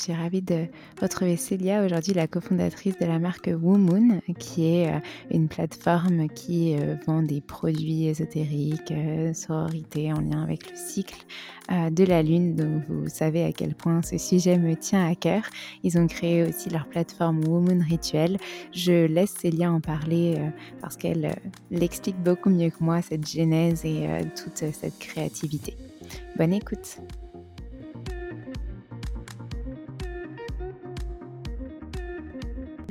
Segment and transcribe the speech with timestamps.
[0.00, 0.66] Suis ravie de
[1.02, 4.98] retrouver Célia, aujourd'hui la cofondatrice de la marque Womoon, qui est euh,
[5.30, 11.26] une plateforme qui euh, vend des produits ésotériques, euh, sororité en lien avec le cycle
[11.92, 12.56] de la Lune.
[12.56, 15.42] Donc vous savez à quel point ce sujet me tient à cœur.
[15.84, 18.38] Ils ont créé aussi leur plateforme Womoon Rituel.
[18.72, 20.36] Je laisse Célia en parler
[20.80, 21.36] parce qu'elle
[21.70, 25.76] l'explique beaucoup mieux que moi, cette genèse et toute cette créativité.
[26.36, 26.98] Bonne écoute.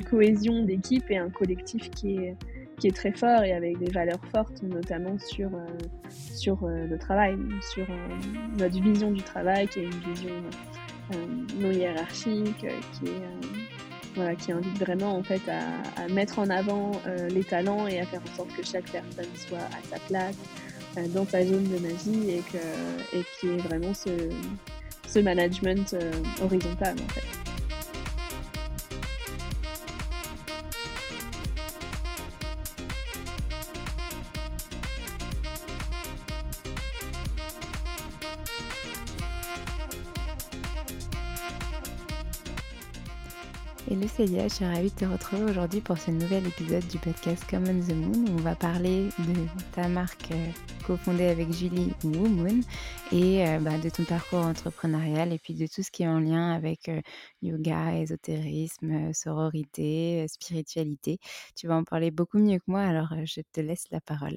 [0.09, 2.35] Cohésion d'équipe et un collectif qui est,
[2.79, 5.67] qui est très fort et avec des valeurs fortes, notamment sur, euh,
[6.35, 7.37] sur euh, le travail,
[7.73, 7.95] sur euh,
[8.57, 10.35] notre vision du travail, qui est une vision
[11.59, 13.11] non hiérarchique, qui
[14.13, 16.91] voilà, qui invite vraiment en fait à, mettre en avant
[17.29, 20.37] les talents et à faire en sorte que chaque personne soit à sa place
[21.15, 24.09] dans sa zone de magie et, que, et vraiment ce,
[25.07, 25.95] ce management
[26.43, 27.38] horizontal en fait.
[44.19, 47.79] Célia, je suis ravie de te retrouver aujourd'hui pour ce nouvel épisode du podcast Common
[47.79, 50.47] the Moon où on va parler de ta marque euh,
[50.85, 52.59] cofondée avec Julie Moon
[53.13, 56.19] et euh, bah, de ton parcours entrepreneurial et puis de tout ce qui est en
[56.19, 56.99] lien avec euh,
[57.41, 61.17] yoga, ésotérisme, sororité, spiritualité.
[61.55, 64.35] Tu vas en parler beaucoup mieux que moi, alors je te laisse la parole.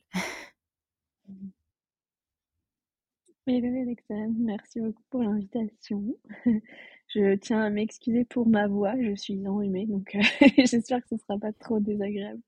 [3.48, 6.04] Hello Alexandre, merci beaucoup pour l'invitation.
[7.14, 10.20] Je tiens à m'excuser pour ma voix, je suis enrhumée, donc euh,
[10.66, 12.40] j'espère que ce ne sera pas trop désagréable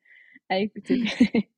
[0.50, 1.04] à écouter.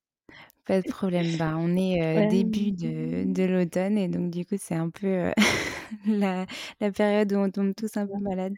[0.65, 4.57] Pas de problème, bah, on est euh, début de, de l'automne et donc du coup
[4.59, 5.33] c'est un peu euh,
[6.07, 6.45] la,
[6.81, 8.57] la période où on tombe tous un peu malades.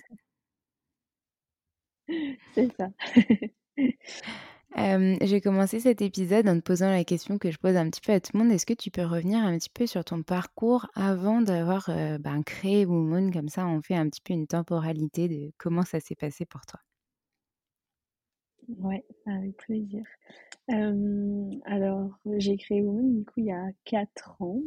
[2.54, 2.88] C'est ça.
[4.76, 8.02] Euh, j'ai commencé cet épisode en te posant la question que je pose un petit
[8.02, 8.52] peu à tout le monde.
[8.52, 12.42] Est-ce que tu peux revenir un petit peu sur ton parcours avant d'avoir euh, ben,
[12.42, 16.14] créé Woman Comme ça, on fait un petit peu une temporalité de comment ça s'est
[16.14, 16.80] passé pour toi.
[18.68, 20.04] Ouais, avec plaisir.
[20.70, 24.60] Euh, alors, j'ai créé Woman, du coup, il y a 4 ans,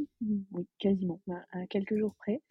[0.52, 1.22] oui, quasiment,
[1.52, 2.42] à quelques jours près.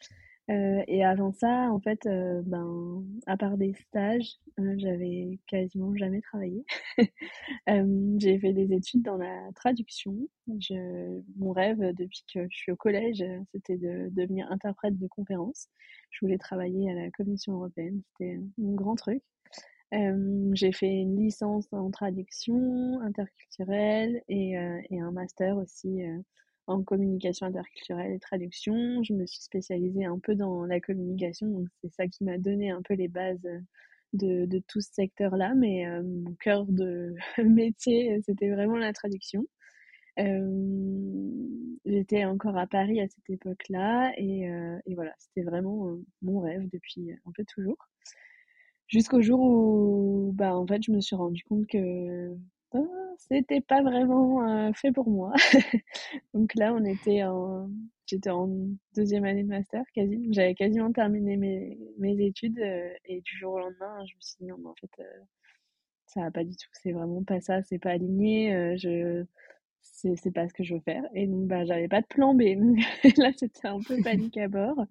[0.48, 5.94] Euh, et avant ça, en fait, euh, ben, à part des stages, euh, j'avais quasiment
[5.94, 6.64] jamais travaillé.
[8.18, 10.16] j'ai fait des études dans la traduction.
[11.36, 15.68] Mon rêve depuis que je suis au collège, c'était de devenir interprète de conférences.
[16.10, 19.22] Je voulais travailler à la Commission européenne, c'était un grand truc.
[19.92, 24.54] j'ai fait une licence en traduction interculturelle et,
[24.90, 26.02] et un master aussi
[26.70, 29.02] en communication interculturelle et traduction.
[29.02, 32.70] Je me suis spécialisée un peu dans la communication, donc c'est ça qui m'a donné
[32.70, 33.46] un peu les bases
[34.12, 35.54] de, de tout ce secteur-là.
[35.54, 37.14] Mais euh, mon cœur de
[37.44, 39.46] métier, c'était vraiment la traduction.
[40.18, 41.30] Euh,
[41.84, 46.68] j'étais encore à Paris à cette époque-là et, euh, et voilà, c'était vraiment mon rêve
[46.72, 47.76] depuis un peu toujours.
[48.88, 52.34] Jusqu'au jour où, bah, en fait, je me suis rendu compte que
[52.72, 52.80] bah,
[53.18, 55.32] c'était pas vraiment euh, fait pour moi.
[56.34, 57.70] Donc là, on était en,
[58.06, 58.48] j'étais en
[58.94, 60.28] deuxième année de master, quasi.
[60.32, 64.36] J'avais quasiment terminé mes, mes études euh, et du jour au lendemain, je me suis
[64.40, 65.24] dit non, mais en fait, euh,
[66.06, 66.68] ça va pas du tout.
[66.72, 68.76] C'est vraiment pas ça, c'est pas aligné.
[68.78, 69.24] je,
[69.82, 71.04] c'est, c'est pas ce que je veux faire.
[71.14, 72.42] Et donc, bah, j'avais pas de plan B.
[73.18, 74.86] là, c'était un peu panique à bord.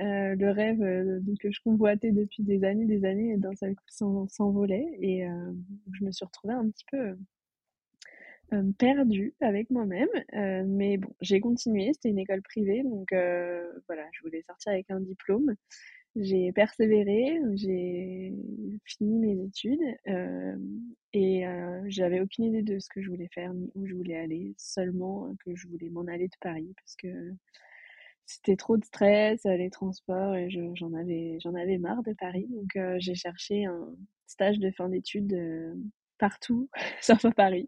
[0.00, 4.26] Euh, le rêve euh, que je convoitais depuis des années, des années, d'un seul coup
[4.28, 4.86] s'envolait.
[5.00, 5.52] Et euh,
[5.92, 7.16] je me suis retrouvée un petit peu
[8.78, 10.08] perdue avec moi-même.
[10.66, 13.08] mais bon, j'ai continué, c'était une école privée, donc
[13.86, 15.54] voilà, je voulais sortir avec un diplôme.
[16.16, 18.32] J'ai persévéré, j'ai
[18.84, 19.82] fini mes études
[21.12, 21.44] et
[21.86, 25.34] j'avais aucune idée de ce que je voulais faire ni où je voulais aller, seulement
[25.44, 27.34] que je voulais m'en aller de Paris parce que
[28.26, 32.46] c'était trop de stress, les transports, et j'en avais, j'en avais marre de Paris.
[32.50, 33.88] Donc, euh, j'ai cherché un
[34.26, 35.74] stage de fin d'études euh,
[36.18, 36.68] partout,
[37.00, 37.66] sauf à Paris,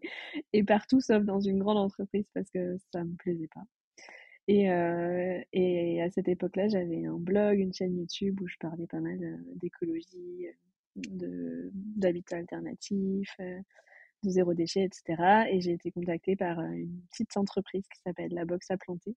[0.53, 3.63] et partout sauf dans une grande entreprise parce que ça me plaisait pas.
[4.47, 5.41] Et, euh,
[6.03, 9.19] à cette époque-là, j'avais un blog, une chaîne YouTube où je parlais pas mal
[9.55, 10.47] d'écologie,
[10.95, 13.35] de, d'habitat alternatif,
[14.23, 15.47] de zéro déchet, etc.
[15.51, 19.15] Et j'ai été contactée par une petite entreprise qui s'appelle La Box à Planter,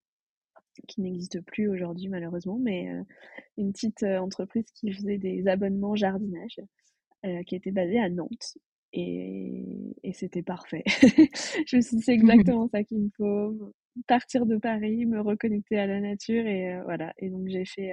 [0.89, 3.03] qui n'existe plus aujourd'hui malheureusement, mais euh,
[3.59, 6.61] une petite euh, entreprise qui faisait des abonnements jardinage,
[7.27, 8.59] euh, qui était basée à Nantes.
[8.93, 10.83] Et, et c'était parfait.
[11.67, 13.73] je me suis dit, c'est exactement ça qu'il me faut.
[14.07, 17.13] Partir de Paris, me reconnecter à la nature et voilà.
[17.19, 17.93] Et donc j'ai fait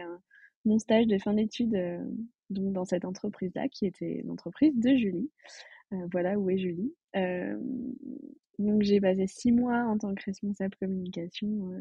[0.65, 1.77] mon stage de fin d'études
[2.49, 5.29] donc dans cette entreprise-là, qui était l'entreprise de Julie.
[6.11, 6.93] voilà où est Julie.
[8.59, 11.71] donc j'ai passé six mois en tant que responsable communication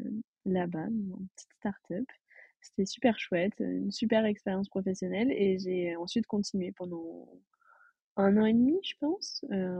[0.45, 2.05] là-bas, dans une petite start-up.
[2.61, 7.27] C'était super chouette, une super expérience professionnelle et j'ai ensuite continué pendant
[8.17, 9.77] un an et demi, je pense, euh,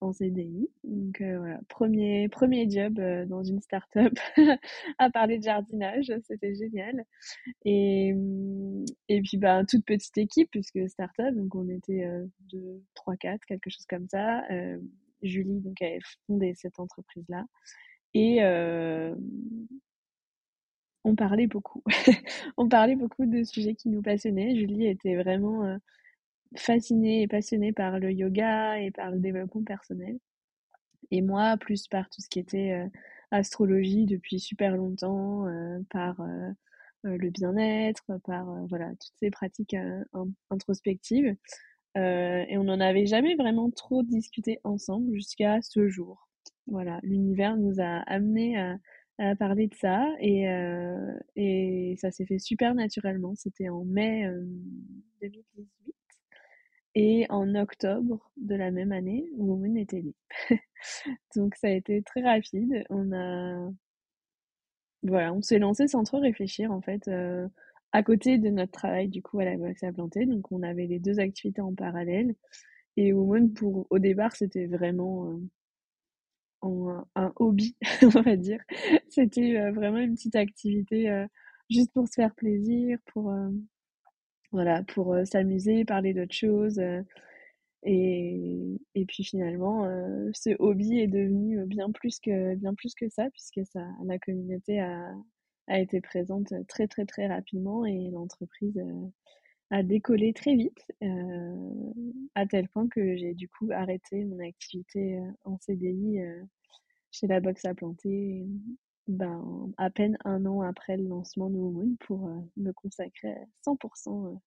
[0.00, 0.68] en, CDI.
[0.82, 4.12] Donc euh, voilà, premier, job euh, dans une start-up
[4.98, 7.04] à parler de jardinage, c'était génial.
[7.64, 8.14] Et,
[9.08, 12.04] et puis bah, toute petite équipe, puisque start-up, donc on était
[12.50, 14.42] deux, trois, quatre, quelque chose comme ça.
[15.22, 17.44] Julie donc avait fondé cette entreprise-là.
[18.14, 18.40] Et
[21.04, 21.82] on parlait beaucoup.
[22.56, 24.56] on parlait beaucoup de sujets qui nous passionnaient.
[24.56, 25.78] Julie était vraiment
[26.56, 30.18] fascinée et passionnée par le yoga et par le développement personnel.
[31.10, 32.88] Et moi, plus par tout ce qui était
[33.30, 35.46] astrologie depuis super longtemps,
[35.90, 36.16] par
[37.02, 39.76] le bien-être, par voilà toutes ces pratiques
[40.50, 41.36] introspectives.
[41.96, 46.28] et on n'en avait jamais vraiment trop discuté ensemble jusqu'à ce jour.
[46.66, 48.78] Voilà, l'univers nous a amené à,
[49.38, 53.34] parler de ça et, euh, et ça s'est fait super naturellement.
[53.36, 54.26] C'était en mai
[55.20, 55.81] 2018.
[56.94, 60.14] Et en octobre de la même année, Woman était née.
[61.36, 62.84] Donc ça a été très rapide.
[62.90, 63.70] On a
[65.02, 67.08] voilà, on s'est lancé sans trop réfléchir en fait.
[67.08, 67.48] Euh,
[67.92, 70.86] à côté de notre travail du coup à la boxe à planter, donc on avait
[70.86, 72.34] les deux activités en parallèle.
[72.96, 75.32] Et Woman pour au départ c'était vraiment
[76.64, 78.60] euh, un, hobby, on va dire.
[79.08, 81.26] C'était euh, vraiment une petite activité
[81.70, 83.32] juste pour se faire plaisir, pour
[84.52, 86.80] voilà, pour s'amuser, parler d'autres choses.
[87.84, 88.78] Et,
[89.08, 89.84] puis finalement,
[90.34, 94.80] ce hobby est devenu bien plus que, bien plus que ça, puisque ça, la communauté
[94.80, 95.14] a,
[95.68, 98.78] été présente très très très rapidement et l'entreprise
[99.70, 100.92] a décollé très vite,
[102.34, 106.20] à tel point que j'ai du coup arrêté mon activité en CDI
[107.10, 108.46] chez la boxe à planter
[109.08, 113.34] ben, à peine un an après le lancement de Womoon pour me consacrer
[113.66, 114.38] 100%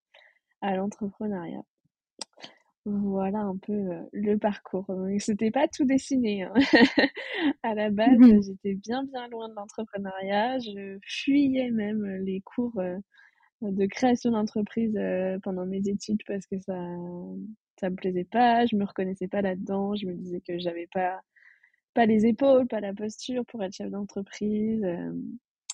[0.62, 1.64] à l'entrepreneuriat.
[2.86, 4.86] Voilà un peu euh, le parcours.
[5.18, 6.44] C'était pas tout dessiné.
[6.44, 6.54] Hein.
[7.64, 10.60] à la base, mmh j'étais bien bien loin de l'entrepreneuriat.
[10.60, 12.98] Je fuyais même les cours euh,
[13.62, 16.76] de création d'entreprise euh, pendant mes études parce que ça
[17.80, 18.66] ça me plaisait pas.
[18.68, 19.96] Je me reconnaissais pas là-dedans.
[19.96, 21.20] Je me disais que j'avais pas
[21.96, 24.86] pas les épaules, pas la posture pour être chef d'entreprise.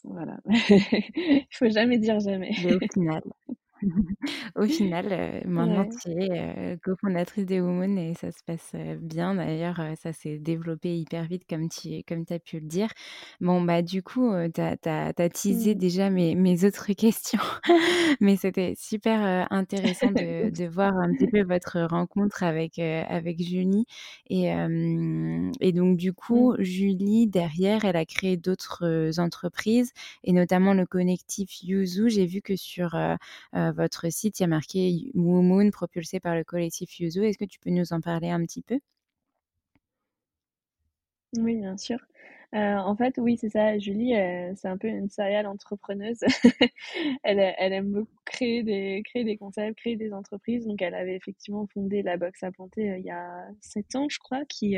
[0.06, 0.40] voilà.
[0.46, 2.56] Il faut jamais dire jamais.
[4.56, 9.36] Au final, euh, maintenant tu es, cofondatrice des Women et ça se passe, bien.
[9.36, 12.90] D'ailleurs, ça s'est développé hyper vite comme tu comme tu as pu le dire.
[13.40, 15.78] Bon, bah, du coup, tu as teasé mmh.
[15.78, 17.40] déjà mes mes autres questions,
[18.20, 23.86] mais c'était super, intéressant de de voir un petit peu votre rencontre avec, avec Julie
[24.30, 24.52] et
[25.62, 26.62] et donc du coup, mmh.
[26.62, 29.92] Julie, derrière, elle a créé d'autres, entreprises
[30.24, 32.10] et notamment le collectif Yuzu.
[32.10, 32.96] J'ai vu que sur,
[33.72, 37.24] votre site, il y a marqué Womoon propulsé par le collectif Yuzu.
[37.26, 38.80] Est-ce que tu peux nous en parler un petit peu?
[41.38, 41.98] Oui, bien sûr.
[42.54, 43.78] Euh, en fait, oui, c'est ça.
[43.80, 46.20] Julie, euh, c'est un peu une serial entrepreneuse.
[47.24, 50.66] elle, aime beaucoup créer des, créer concepts, créer des entreprises.
[50.68, 54.08] Donc, elle avait effectivement fondé la box à planter euh, il y a sept ans,
[54.10, 54.76] je crois, qui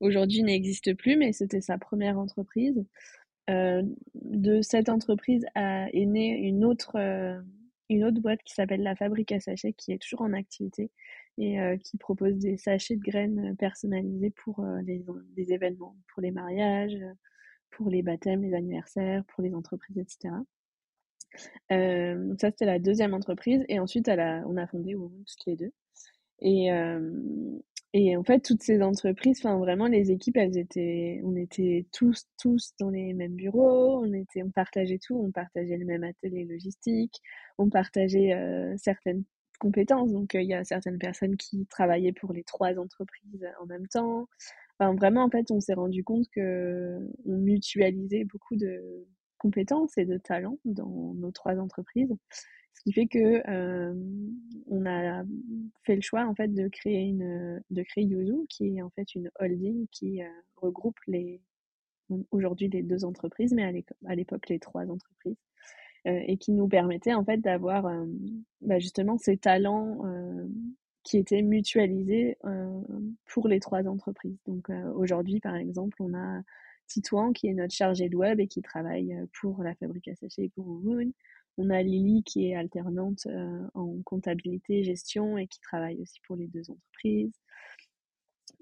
[0.00, 2.84] aujourd'hui n'existe plus, mais c'était sa première entreprise.
[3.48, 6.98] de cette entreprise a, est née une autre
[7.90, 10.90] une autre boîte qui s'appelle La Fabrique à Sachets, qui est toujours en activité
[11.38, 16.22] et euh, qui propose des sachets de graines euh, personnalisés pour euh, les, événements, pour
[16.22, 16.96] les mariages,
[17.70, 20.34] pour les baptêmes, les anniversaires, pour les entreprises, etc.
[21.70, 23.64] donc ça, c'était la deuxième entreprise.
[23.68, 25.72] Et ensuite, elle a, on a fondé toutes les deux.
[26.40, 26.70] Et,
[27.96, 32.24] et en fait, toutes ces entreprises, enfin vraiment, les équipes, elles étaient, on était tous,
[32.42, 36.44] tous dans les mêmes bureaux, on était, on partageait tout, on partageait le même atelier
[36.44, 37.20] logistique,
[37.56, 39.22] on partageait euh, certaines
[39.60, 40.10] compétences.
[40.10, 43.86] Donc, euh, il y a certaines personnes qui travaillaient pour les trois entreprises en même
[43.86, 44.28] temps.
[44.80, 49.06] Enfin, vraiment, en fait, on s'est rendu compte que on mutualisait beaucoup de
[49.38, 52.12] compétences et de talents dans nos trois entreprises.
[52.74, 53.94] Ce qui fait que euh,
[54.66, 55.22] on a
[55.84, 59.14] fait le choix en fait de créer une de créer Yuzu, qui est en fait
[59.14, 60.26] une holding qui euh,
[60.56, 61.40] regroupe les
[62.30, 63.64] aujourd'hui les deux entreprises, mais
[64.06, 65.38] à l'époque les trois entreprises,
[66.06, 67.90] euh, et qui nous permettait en fait d'avoir
[68.60, 70.02] bah, justement ces talents
[71.02, 72.36] qui étaient mutualisés
[73.26, 74.38] pour les trois entreprises.
[74.46, 76.42] Donc aujourd'hui, par exemple, on a
[76.88, 80.44] Titouan qui est notre chargé de web et qui travaille pour la fabrique à sachets
[80.44, 81.10] et pour Moon.
[81.56, 86.20] On a Lily qui est alternante euh, en comptabilité et gestion et qui travaille aussi
[86.26, 87.32] pour les deux entreprises.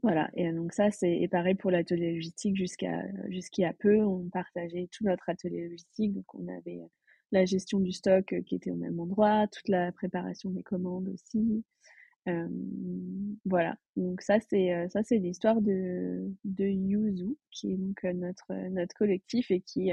[0.03, 4.03] Voilà, et donc ça, c'est pareil pour l'atelier logistique jusqu'à peu.
[4.03, 6.81] On partageait tout notre atelier logistique, donc on avait
[7.31, 11.09] la gestion du stock euh, qui était au même endroit, toute la préparation des commandes
[11.09, 11.65] aussi.
[12.29, 12.49] Euh,
[13.45, 18.95] voilà, donc ça c'est ça c'est l'histoire de de Yuzu qui est donc notre notre
[18.95, 19.91] collectif et qui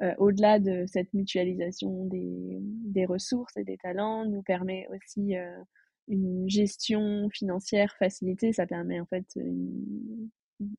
[0.00, 5.62] euh, au-delà de cette mutualisation des, ressources et des talents, nous permet aussi euh,
[6.08, 8.52] une gestion financière facilitée.
[8.52, 10.30] Ça permet en fait une,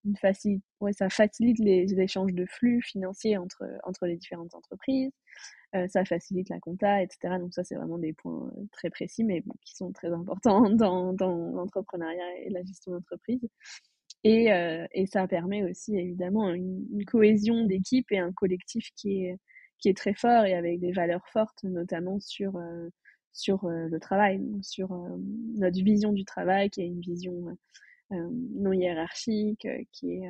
[0.06, 0.16] une
[0.94, 5.12] ça facilite les, échanges de flux financiers entre, entre les différentes entreprises.
[5.76, 7.40] Euh, ça facilite la compta, etc.
[7.40, 11.52] Donc ça, c'est vraiment des points très précis, mais qui sont très importants dans, dans
[11.52, 13.42] l'entrepreneuriat et la gestion d'entreprise.
[14.24, 19.38] Et, euh, et, ça permet aussi évidemment une, cohésion d'équipe et un collectif qui est,
[19.80, 22.90] qui est très fort et avec des valeurs fortes, notamment sur, euh,
[23.34, 24.90] sur euh, le travail, sur
[25.56, 27.58] notre vision du travail, qui est une vision
[28.12, 30.30] non hiérarchique, qui est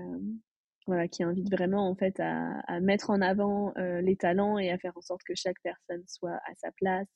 [0.87, 4.77] voilà, qui invite vraiment en fait à, à mettre en avant les talents et à
[4.77, 7.07] faire en sorte que chaque personne soit à sa place,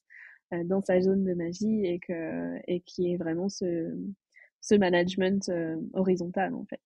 [0.66, 3.94] dans sa zone de magie et que et qui est vraiment ce
[4.62, 5.52] ce management
[5.94, 6.82] horizontal en fait.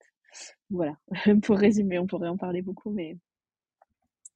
[0.69, 0.97] Voilà,
[1.43, 3.17] pour résumer, on pourrait en parler beaucoup, mais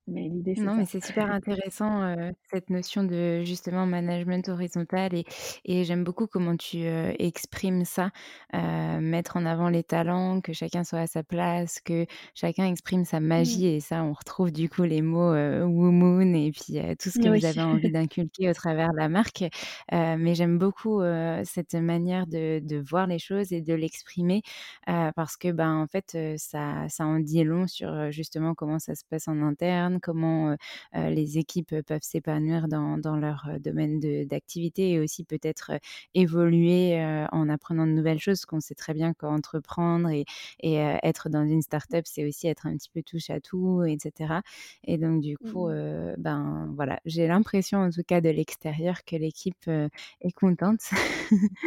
[0.07, 2.15] mais l'idée, c'est Non, mais c'est super intéressant,
[2.49, 5.25] cette notion de justement management horizontal et
[5.65, 6.77] et j'aime beaucoup comment tu,
[7.19, 8.11] exprimes ça,
[8.53, 13.19] mettre en avant les talents, que chacun soit à sa place, que chacun exprime sa
[13.37, 13.59] Mmh.
[13.59, 17.19] magie et ça, on retrouve du coup les mots, heu, Womoon et puis, tout ce
[17.19, 17.37] que Oui.
[17.37, 19.43] vous avez envie d'inculquer au travers de la marque.
[19.91, 21.01] Mais j'aime beaucoup,
[21.43, 24.41] cette manière de de voir les choses et de l'exprimer,
[24.85, 29.03] parce que, ben, en fait, ça ça en dit long sur, justement comment ça se
[29.09, 30.55] passe en interne, comment,
[30.93, 35.71] les équipes, peuvent s'épanouir dans dans leur, domaine de d'activité et aussi peut-être,
[36.13, 36.95] évoluer,
[37.31, 38.45] en apprenant de nouvelles choses.
[38.45, 40.25] Qu'on sait très bien qu'entreprendre et
[40.59, 43.97] et être dans une start-up, c'est aussi être un petit peu touche à tout et
[44.01, 44.41] cetera
[44.83, 49.03] et donc du coup, Mmh heu, ben, voilà, j'ai l'impression en tout cas de l'extérieur
[49.05, 49.69] que l'équipe,
[50.21, 50.81] est contente.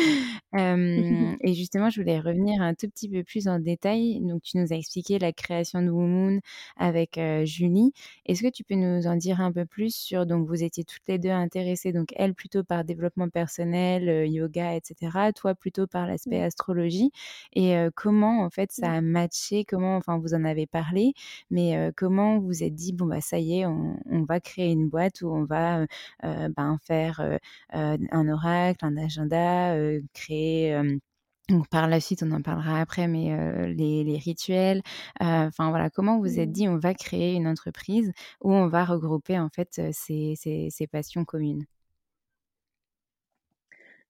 [1.41, 4.21] Et justement, je voulais revenir un tout petit peu plus en détail.
[4.21, 6.41] Donc tu nous as expliqué la création de Womoon
[6.77, 7.93] avec, Julie.
[8.27, 11.03] Est-ce que tu peux nous en dire un peu plus sur donc vous étiez toutes
[11.09, 15.87] les 2 intéressées, donc elle plutôt par développement personnel, heu, yoga et cetera, toi plutôt
[15.87, 17.11] par l'aspect astrologie
[17.55, 19.65] et comment en fait ça a matché?
[19.65, 21.13] Comment enfin vous en avez parlé,
[21.51, 24.89] mais comment vous êtes dit: «Bon bah ça y est, on on va créer une
[24.89, 25.87] boîte où on va,
[26.23, 27.39] ben faire,
[27.71, 29.75] un oracle, un agenda,
[30.15, 31.01] créer, hem»
[31.49, 34.83] donc par la suite, on en parlera après, mais les rituels,
[35.21, 38.13] enfin voilà, comment vous êtes dit: «On va créer une entreprise
[38.43, 41.65] où on va regrouper en fait, ces passions communes»?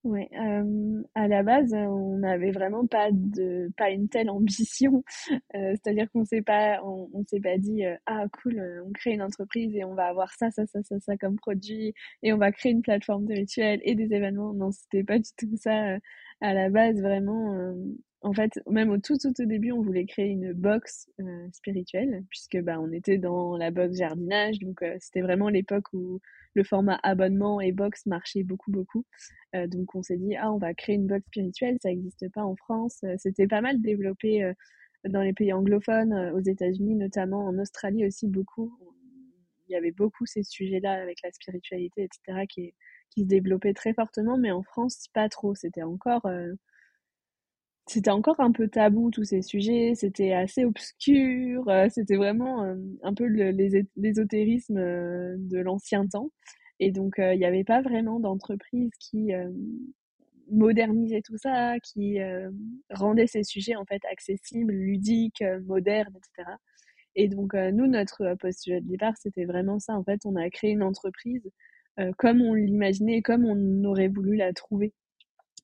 [0.04, 5.02] Ouais, hem, à la base, on n'avait vraiment pas de pas une telle ambition,
[5.52, 9.84] c'est-à-dire qu'on s'est pas on s'est pas dit, «Ah cool, on crée une entreprise et
[9.84, 12.82] on va avoir ça, ça, ça, ça, ça comme produit et on va créer une
[12.82, 14.54] plateforme de rituels et des événements».
[14.54, 15.96] Non, c'était pas du tout ça,
[16.40, 20.06] à la base vraiment, hem, en fait, même au tout, tout au début, on voulait
[20.06, 24.94] créer une box, heu, spirituelle puisque, bah, on était dans la box jardinage donc heu,
[25.00, 26.20] c'était vraiment l'époque où
[26.54, 29.04] le format abonnement et box marchait beaucoup, beaucoup.
[29.54, 32.56] Donc on s'est dit: «Ah, on va créer une box spirituelle», ça existe pas en
[32.56, 33.04] France.
[33.18, 34.52] C'était pas mal développé,
[35.08, 38.72] dans les pays anglophones, aux États-Unis notamment, en Australie aussi beaucoup.
[39.68, 42.74] Il y avait beaucoup ces sujets-là avec la spiritualité et cetera qui
[43.10, 45.54] qui se développaient très fortement, mais en France, pas trop.
[45.54, 46.58] C'était encore, heu,
[47.86, 52.98] c'était encore un peu tabou tous ces sujets, c'était assez obscur, heu, c'était vraiment, hem,
[53.02, 53.24] un peu
[53.96, 56.30] l'ésotérisme, de l'ancien temps.
[56.80, 59.30] Et donc il y avait pas vraiment d'entreprise qui,
[60.50, 62.18] modernisait tout ça, qui,
[62.90, 66.58] rendait ces sujets, en fait, accessibles, ludiques, modernes et cetera
[67.18, 69.94] et donc heu, nous, notre, heu, postulat de départ, c'était vraiment ça.
[69.96, 71.50] En fait, on a créé une entreprise,
[72.00, 74.94] heu, comme on l'imaginait comme on aurait voulu la trouver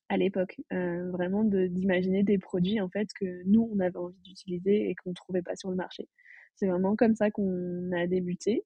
[0.08, 0.60] à l'époque.
[0.72, 5.12] Heu, vraiment d'imaginer des produits, en fait, que nous, on avait envie d'utiliser et qu'on
[5.14, 6.08] trouvait pas sur le marché.
[6.56, 8.64] C'est vraiment comme ça qu'on a débuté.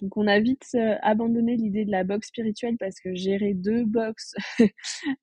[0.00, 4.34] Donc on a vite, abandonné l'idée de la box spirituelle parce que gérer 2 box,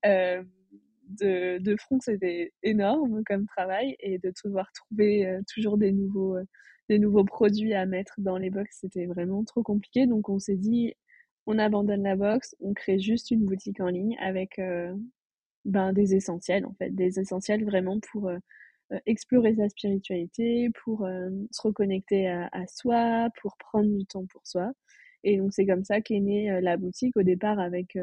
[0.03, 6.37] de de front, c'était énorme comme travail et de devoir trouver, toujours des nouveaux,
[6.99, 10.07] nouveaux produits à mettre dans les box, c'était vraiment trop compliqué.
[10.07, 10.93] Donc on s'est dit:
[11.47, 14.95] «On abandonne la box, on crée juste une boutique en ligne avec, heu,
[15.65, 18.39] ben, des essentiels, en fait, des essentiels vraiment pour, heu
[18.93, 21.07] heu, explorer sa spiritualité, pour,
[21.51, 24.71] se reconnecter à à soi, pour prendre du temps pour soi»
[25.25, 27.97] et donc c'est comme ça qu'est née, la boutique au départ avec,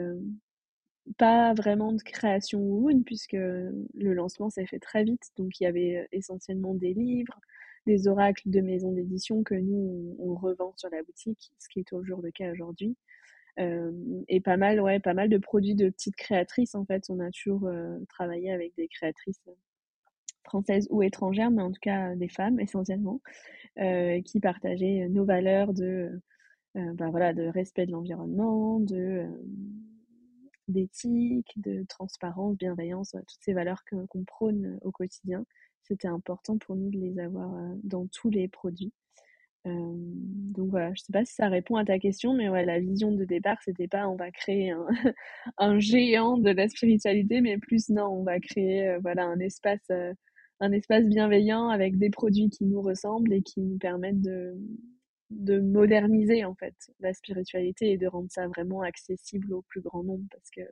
[1.18, 5.22] pas vraiment de création Woon puisque le lancement s'est fait très vite.
[5.38, 7.40] Donc il y avait, essentiellement des livres,
[7.88, 11.88] des oracles de maisons d'édition que nous, on revend sur la boutique, ce qui est
[11.88, 12.96] toujours le cas aujourd'hui.
[13.59, 17.05] Hem et pas mal, ouais, pas mal de produits de petites créatrices, en fait.
[17.11, 19.53] On a toujours, heu, travaillé avec des créatrices, heu,
[20.44, 23.20] françaises ou étrangères, mais en tout cas, des femmes essentiellement,
[24.24, 26.20] qui partageaient, nos valeurs de,
[26.77, 29.27] bah, voilà, de respect de l'environnement, de,
[30.68, 35.44] d'éthique, de transparence, bienveillance, toutes ces valeurs qu'on prône au quotidien.
[35.88, 37.51] C'était important pour nous de les avoir,
[37.83, 38.92] dans tous les produits.
[39.66, 43.12] Donc voilà, je sais pas si ça répond à ta question, mais ouais, la vision
[43.12, 44.87] de départ, c'était pas: «On va créer un
[45.59, 49.90] un géant de la spiritualité», mais plus: «Non, on va créer, voilà, un espace,
[50.61, 54.57] un espace bienveillant avec des produits qui nous ressemblent et qui nous permettent de
[55.31, 60.03] de moderniser, en fait, la spiritualité et de rendre ça vraiment accessible au plus grand
[60.05, 60.62] nombre» parce que,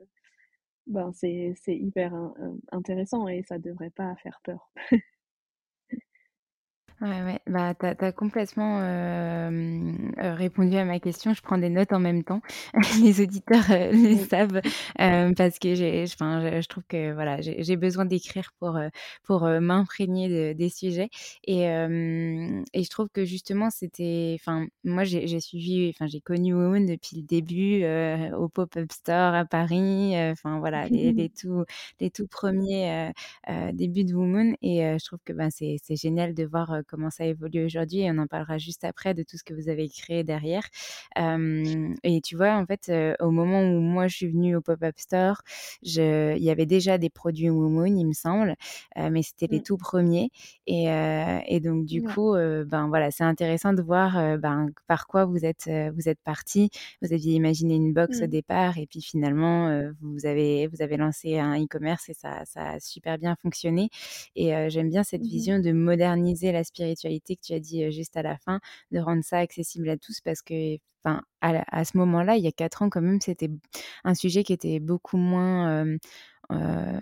[0.87, 4.71] ben, c'est c'est hyper in in intéressant et ça devrait pas faire peur.
[6.99, 11.31] Ouais, ouais, bah, tu as complètement, heu, répondu à ma question.
[11.35, 12.41] Je prends des notes en même temps.
[13.03, 14.17] Les auditeurs, heu, le Oui.
[14.17, 14.61] savent,
[15.37, 18.89] parce que j'ai enfin, je je trouve que, voilà, j'ai j'ai besoin d'écrire pour, heu,
[19.23, 21.09] pour, heu, m'imprégner de des sujets
[21.45, 26.19] et hem et je trouve que justement c'était enfin, moi j'ai j'ai suivi enfin, j'ai
[26.21, 31.13] connu Womoon depuis le début, heu, au pop-up store à Paris, heu, enfin voilà, les
[31.13, 31.63] les tout
[31.99, 35.77] les tout premiers, heu heu, débuts de Womoon et heu, je trouve que, ben, c'est
[35.83, 39.13] c'est génial de voir, heu, comment ça évolue aujourd'hui et on en parlera juste après
[39.13, 40.63] de tout ce que vous avez créé derrière.
[42.03, 45.41] Et tu vois, en fait, au moment où moi je suis venue au pop-up store,
[45.83, 48.55] je il y avait déjà des produits Womoon, il me semble,
[48.95, 49.61] mais c'était les Mmh.
[49.61, 50.29] tout premiers
[50.67, 50.85] et
[51.47, 52.03] et donc du Ouais.
[52.03, 56.69] coup, ben, voilà, c'est intéressant de voir, ben, par quoi vous êtes, vous êtes partis.
[57.01, 58.27] Vous aviez imaginé une box au Mmh.
[58.27, 62.79] départ et puis finalement, vous avez vous avez lancé un e-commerce et ça ça a
[62.79, 63.89] super bien fonctionné
[64.35, 65.47] et j'aime bien cette Mmh mh.
[65.47, 68.59] vision de moderniser la spiritualité que tu as dit, heu, juste à la fin,
[68.91, 70.77] de rendre ça accessible à tous parce que,
[71.71, 73.49] à ce moment-là, il y a 4 ans quand même, c'était
[74.03, 75.85] un sujet qui était beaucoup moins,
[76.51, 77.01] hem,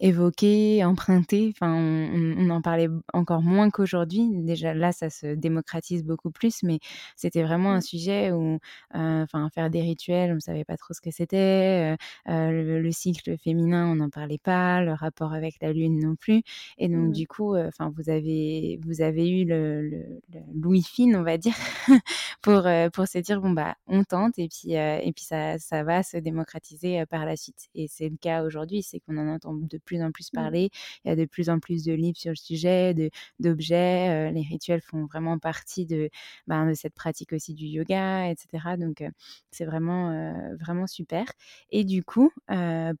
[0.00, 4.28] évoqué, emprunté, enfin, on en parlait encore moins qu'aujourd'hui.
[4.44, 6.78] Déjà là, ça se démocratise beaucoup plus, mais
[7.16, 7.82] c'était vraiment un Mmh.
[7.82, 8.58] sujet où,
[8.94, 11.96] enfin, faire des rituels, on savait pas trop ce que c'était,
[12.28, 15.98] heu heu, le le cycle féminin, on n'en parlait pas, le rapport avec la lune
[16.00, 16.42] non plus
[16.78, 17.12] et donc Mmh.
[17.12, 21.54] du coup, enfin, vous avez vous avez eu le le fine, on va dire,
[22.42, 26.02] pour, pour se dire: «Bon, bah, on tente et puis, et puis ça ça va
[26.02, 28.77] se démocratiser, par la suite» et c'est le cas aujourd'hui.
[28.82, 30.52] C'est qu'on en entend de plus en plus Mmh.
[30.52, 30.70] parler.
[31.04, 32.94] Il y a de plus en plus de livres sur le sujet,
[33.40, 36.10] d'objets, heu, les rituels font vraiment partie de,
[36.46, 39.10] ben, de cette pratique aussi du yoga et cetera donc heu,
[39.50, 41.24] c'est vraiment, heu, vraiment super
[41.70, 42.30] et du coup,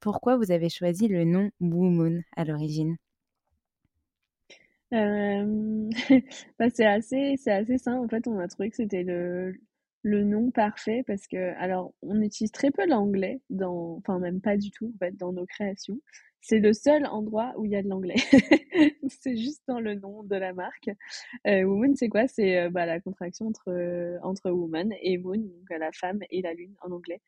[0.00, 2.96] pourquoi vous avez choisi le nom Womoon à l'origine?
[6.58, 8.04] Bah, c'est assez c'est assez simple.
[8.04, 9.54] En fait, on a trouvé que c'était le
[10.02, 14.56] le nom parfait parce que alors, on utilise très peu l'anglais dans enfin, même pas
[14.56, 15.98] du tout, en fait, dans nos créations.
[16.40, 18.14] C'est le seul endroit où il y a de l'anglais.
[19.08, 20.88] C'est juste dans le nom de la marque.
[21.46, 22.28] Heu, Womoon, c'est quoi?
[22.28, 26.20] C'est, heu, bah, la contraction entre, heu, entre woman et moon, donc heu, la femme
[26.30, 27.20] et la lune en anglais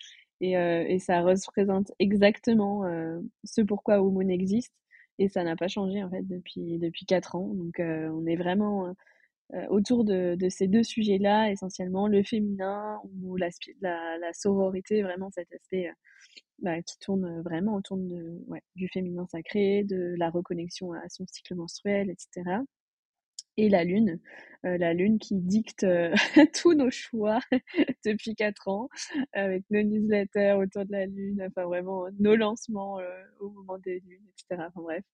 [0.43, 2.85] et et ça représente exactement,
[3.45, 4.73] ce pourquoi Womoon existe
[5.19, 8.95] et ça n'a pas changé, en fait, depuis depuis 4 ans donc on est vraiment,
[9.71, 13.49] autour de ces 2 sujets-là essentiellement, le féminin ou la
[13.83, 15.93] la sororité, vraiment cet aspect, heu,
[16.61, 22.11] bah, qui tourne, vraiment autour du féminin sacré, de la reconnexion à son cycle menstruel
[22.11, 22.63] et cetera
[23.59, 24.21] et la lune,
[24.65, 25.87] la lune qui dicte,
[26.55, 27.41] tous nos choix
[28.07, 28.89] depuis 4 ans
[29.33, 33.01] avec nos newsletters autour de la lune, enfin vraiment nos lancements,
[33.41, 35.05] au moment des lunes et cetera, enfin bref.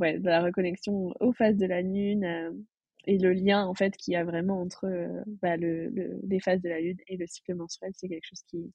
[0.00, 2.24] Ouais, de la reconnexion aux phases de la lune,
[3.08, 6.40] et le lien, en fait, qu'il y a vraiment entre, heu, bah, le le les
[6.40, 8.72] phases de la lune et le cycle menstruel, c'est quelque chose qui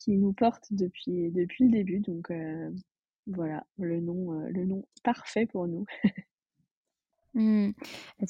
[0.00, 2.74] qui nous porte depuis depuis le début donc heu,
[3.28, 5.86] voilà, le nom, heu, le nom parfait pour nous.
[7.36, 7.72] Mmh.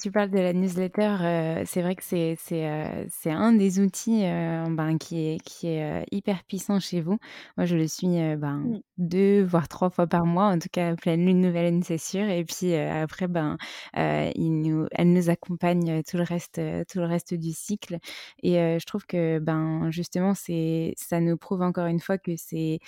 [0.01, 3.79] Tu parles de la newsletter, heu, c'est vrai que c'est c'est, heu, c'est un des
[3.79, 7.17] outils, heu, ben, qui est qui est, hyper puissant chez vous.
[7.55, 8.79] Moi, je le suis, ben, Mmh.
[8.97, 12.27] 2 voire 3 fois par mois, en tout cas, pleine lune, nouvelle lune, c'est sûr
[12.27, 13.55] et puis, après, ben,
[13.95, 16.59] il nous elle nous accompagne, tout le reste,
[16.91, 17.99] tout le reste du cycle
[18.43, 22.79] et je trouve que, ben, justement, c'est ça nous prouve encore une fois que c'est,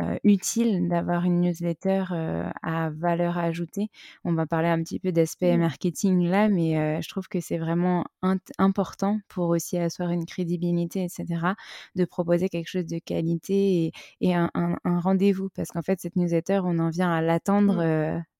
[0.00, 3.88] heu, utile d'avoir une newsletter, heu, à valeur ajoutée.
[4.24, 5.58] On va parler un petit peu d'aspect Mmh.
[5.58, 8.04] marketing là, mais heu, je trouve que c'est vraiment
[8.58, 11.56] important pour aussi asseoir une crédibilité et cetera,
[11.96, 16.00] de proposer quelque chose de qualité et et un un un rendez-vous parce qu'en fait,
[16.00, 17.88] cette newsletter, on en vient à l'attendre, Mmh.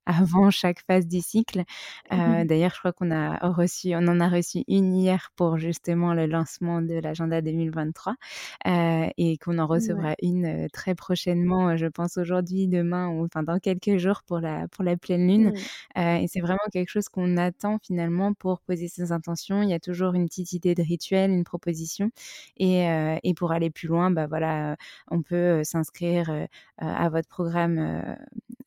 [0.08, 1.64] Avant chaque phase du cycle.
[2.12, 6.14] Heu, d'ailleurs, je crois qu'on a reçu on en a reçu une hier pour justement
[6.14, 8.14] le lancement de l'agenda 2023,
[8.66, 10.08] heu et qu'on en Ouais.
[10.08, 14.40] recevra une, heu, très prochainement, je pense aujourd'hui, demain ou enfin dans quelques jours pour
[14.40, 15.68] la pour la pleine lune, Mmh.
[15.96, 19.62] et c'est vraiment quelque chose qu'on attend finalement pour poser ses intentions.
[19.62, 22.10] Il y a toujours une petite idée de rituel, une proposition
[22.58, 22.86] et
[23.24, 24.76] et pour aller plus loin, bah, voilà,
[25.10, 26.46] on peut, s'inscrire,
[26.78, 28.16] à votre programme,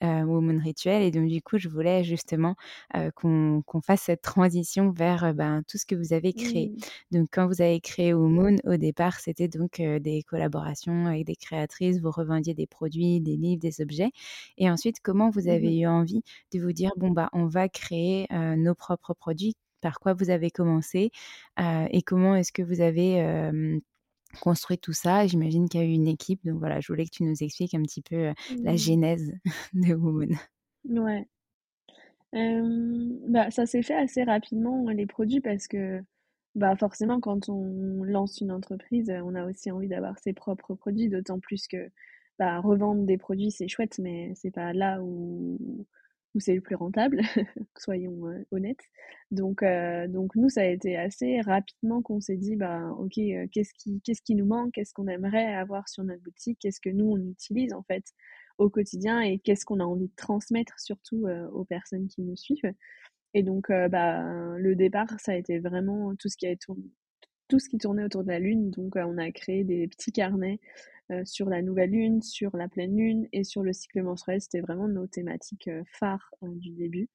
[0.04, 2.56] heu, Womoon Rituel et donc du coup, je voulais justement,
[2.96, 6.72] heu, qu'on fasse cette transition vers, heu, ben, tout ce que vous avez créé.
[6.72, 6.92] Mmh.
[7.12, 12.00] Donc quand vous avez créé Womoon, au départ, c'était donc des collaborations avec des créatrices,
[12.00, 14.12] vous revendiez des produits, des livres, des objets
[14.58, 15.72] et ensuite, comment vous Mmh mh.
[15.72, 16.22] avez eu envie
[16.54, 19.56] de vous dire: «Bon, bah, on va créer, nos propres produits»?
[19.82, 21.12] Par quoi vous avez commencé?
[21.60, 23.16] Et comment est-ce que vous avez,
[24.40, 25.28] construit tout ça?
[25.28, 27.74] J'imagine qu'il y a eu une équipe, donc voilà, je voulais que tu nous expliques
[27.74, 28.78] un petit peu, la Mmh.
[28.78, 29.32] genèse
[29.74, 30.36] de Womoon.
[30.86, 31.28] Ouais.
[32.34, 36.02] bah, ça s'est fait assez rapidement, les produits, parce que,
[36.56, 41.10] bah, forcément, quand on lance une entreprise, on a aussi envie d'avoir ses propres produits,
[41.10, 41.90] d'autant plus que,
[42.40, 45.58] bah, revendre des produits, c'est chouette, mais c'est pas là où
[46.36, 47.22] où c'est le plus rentable,
[47.78, 48.84] soyons honnêtes.
[49.32, 49.64] Donc,
[50.10, 53.20] donc nous, ça a été assez rapidement qu'on s'est dit, bah, ok,
[53.52, 56.90] qu'est-ce qui, qu'est-ce qui nous manque, qu'est-ce qu'on aimerait avoir sur notre boutique, qu'est-ce que
[56.90, 58.04] nous on utilise en fait
[58.58, 59.22] au quotidien?
[59.22, 62.74] Et qu'est-ce qu'on a envie de transmettre surtout aux personnes qui nous suivent?
[63.34, 64.24] Et donc, bah,
[64.58, 66.92] le départ, ça a été vraiment tout ce qui a tourné,
[67.52, 68.72] tout ce qui tournait autour de la lune.
[68.72, 70.60] Donc, on a créé des petits carnets
[71.26, 74.40] sur la nouvelle lune, sur la pleine lune et sur le cycle menstruel.
[74.40, 77.10] C'était vraiment nos thématiques phares du début.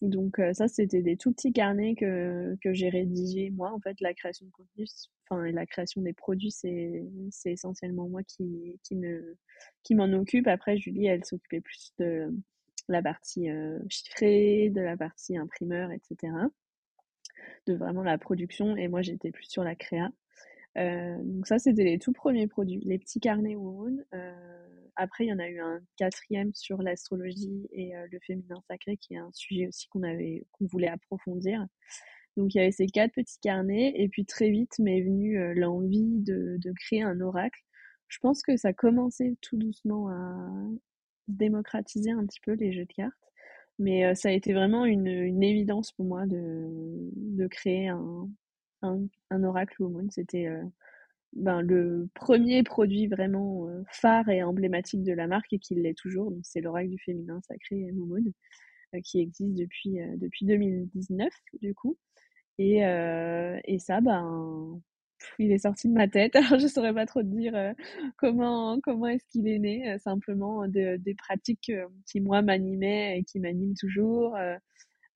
[0.00, 3.72] Donc ça, c'était des tout petits carnets que, j'ai rédigés moi.
[3.72, 4.86] En fait, la création de contenu,
[5.28, 7.04] enfin la création des produits, c'est,
[7.44, 8.80] essentiellement moi qui
[9.90, 10.46] m'en occupe.
[10.46, 12.34] Après, Julie, elle s'occupait plus de
[12.88, 13.48] la partie
[13.90, 16.32] chiffrée, de la partie imprimeur, etc.
[17.66, 18.76] De vraiment la production.
[18.76, 20.10] Et moi, j'étais plus sur la créa.
[20.76, 24.04] donc ça, c'était les tout premiers produits, les petits carnets Woon.
[24.96, 29.14] après, il y en a eu un quatrième sur l'astrologie et le féminin sacré, qui
[29.14, 31.66] est un sujet aussi qu'on avait, qu'on voulait approfondir.
[32.36, 36.20] Donc il y avait ces quatre petits carnets, et puis très vite m'est venue l'envie
[36.20, 37.60] de, de, créer un oracle.
[38.08, 40.36] Je pense que ça commençait tout doucement à,
[41.28, 43.25] démocratiser un petit peu les jeux de cartes.
[43.78, 46.64] Mais ça a été vraiment une, une évidence pour moi de,
[47.14, 48.28] de créer un,
[48.82, 50.10] un, un oracle Woman.
[50.10, 50.48] C'était
[51.34, 56.30] ben, le premier produit vraiment phare et emblématique de la marque et qui l'est toujours.
[56.30, 58.32] Donc c'est l'oracle du féminin sacré Momoun
[59.04, 61.98] qui existe depuis, depuis 2019 du coup.
[62.58, 64.80] Et, et ça, ben,
[65.38, 66.34] il est sorti de ma tête.
[66.36, 67.72] Alors, je saurais pas trop te dire euh,
[68.16, 69.90] comment comment est-ce qu'il est né.
[69.92, 74.36] Euh, simplement de, des pratiques euh, qui moi m'animaient et qui m'animent toujours.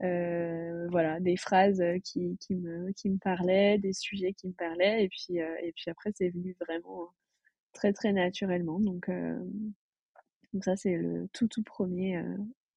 [0.01, 5.05] voilà, des phrases qui, qui me qui me parlaient, des sujets qui me parlaient.
[5.05, 7.11] Et puis et puis après c'est venu vraiment
[7.73, 8.81] très très naturellement.
[8.81, 9.11] Donc
[10.63, 12.23] ça c'est le tout tout premier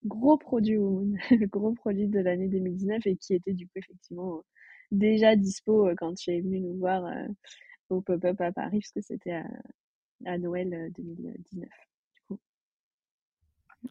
[0.05, 0.77] gros produit
[1.51, 4.43] gros produit de l'année 2019 et qui était du coup effectivement
[4.91, 7.27] déjà dispo euh, quand tu es venu nous voir euh,
[7.89, 9.41] au pop-up à Paris, parce que c'était
[10.25, 11.69] à, Noël 2019.
[12.31, 12.35] Euh,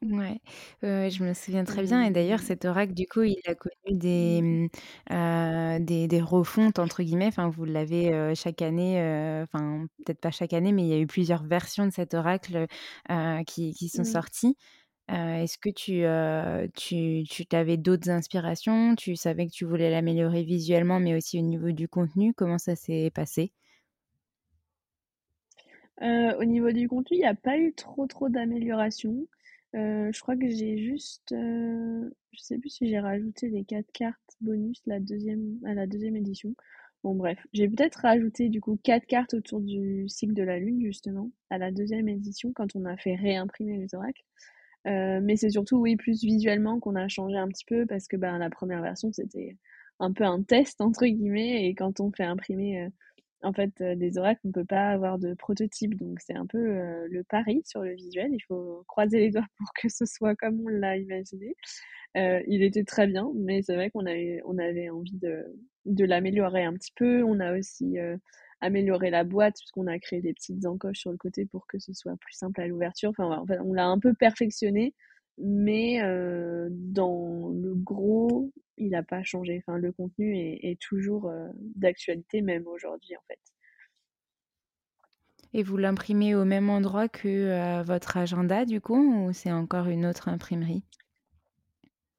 [0.00, 0.40] Ouais,
[0.80, 2.02] je me souviens très bien.
[2.02, 7.02] Et d'ailleurs, cet oracle, du coup, il a connu des, mmh, des, des refontes, entre
[7.02, 7.26] guillemets.
[7.26, 8.96] Enfin, vous l'avez chaque année,
[9.42, 12.66] enfin, peut-être pas chaque année, mais il y a eu plusieurs versions de cet oracle
[13.46, 14.56] qui, qui sont sorties.
[15.08, 16.04] Est-ce que tu,
[17.46, 18.94] tu avais d'autres inspirations?
[18.96, 22.32] Tu savais que tu voulais l'améliorer visuellement, mais aussi au niveau du contenu?
[22.34, 23.52] Comment ça s'est passé?
[26.00, 29.26] au niveau du contenu, il n'y a pas eu trop trop d'améliorations.
[29.74, 32.10] je crois que j'ai juste, je
[32.40, 34.90] sais plus si j'ai rajouté les quatre cartes bonus à
[35.74, 36.54] la deuxième édition.
[37.04, 40.82] Bon bref, j'ai peut-être rajouté du coup quatre cartes autour du cycle de la lune
[40.84, 44.22] justement à la deuxième édition quand on a fait réimprimer les oracles.
[44.86, 48.16] Euh, mais c'est surtout, oui, plus visuellement qu'on a changé un petit peu parce que
[48.16, 49.56] ben, la première version, c'était
[50.00, 52.88] un peu un test, entre guillemets, et quand on fait imprimer euh,
[53.42, 56.46] en fait euh, des oracles, on ne peut pas avoir de prototype, donc c'est un
[56.46, 56.58] peu
[57.08, 58.30] le pari sur le visuel.
[58.32, 61.54] Il faut croiser les doigts pour que ce soit comme on l'a imaginé.
[62.16, 65.44] il était très bien, mais c'est vrai qu'on avait, on avait envie de,
[65.86, 67.22] de l'améliorer un petit peu.
[67.22, 67.98] On a aussi
[68.62, 71.92] améliorer la boîte puisqu'on a créé des petites encoches sur le côté pour que ce
[71.92, 73.10] soit plus simple à l'ouverture.
[73.10, 74.94] Enfin, on l'a un peu perfectionné,
[75.36, 79.62] mais euh, dans le gros, il n'a pas changé.
[79.66, 83.38] Enfin, le contenu est, toujours euh, d'actualité même aujourd'hui en fait.
[85.54, 89.88] Et vous l'imprimez au même endroit que euh, votre agenda du coup ou c'est encore
[89.88, 90.84] une autre imprimerie?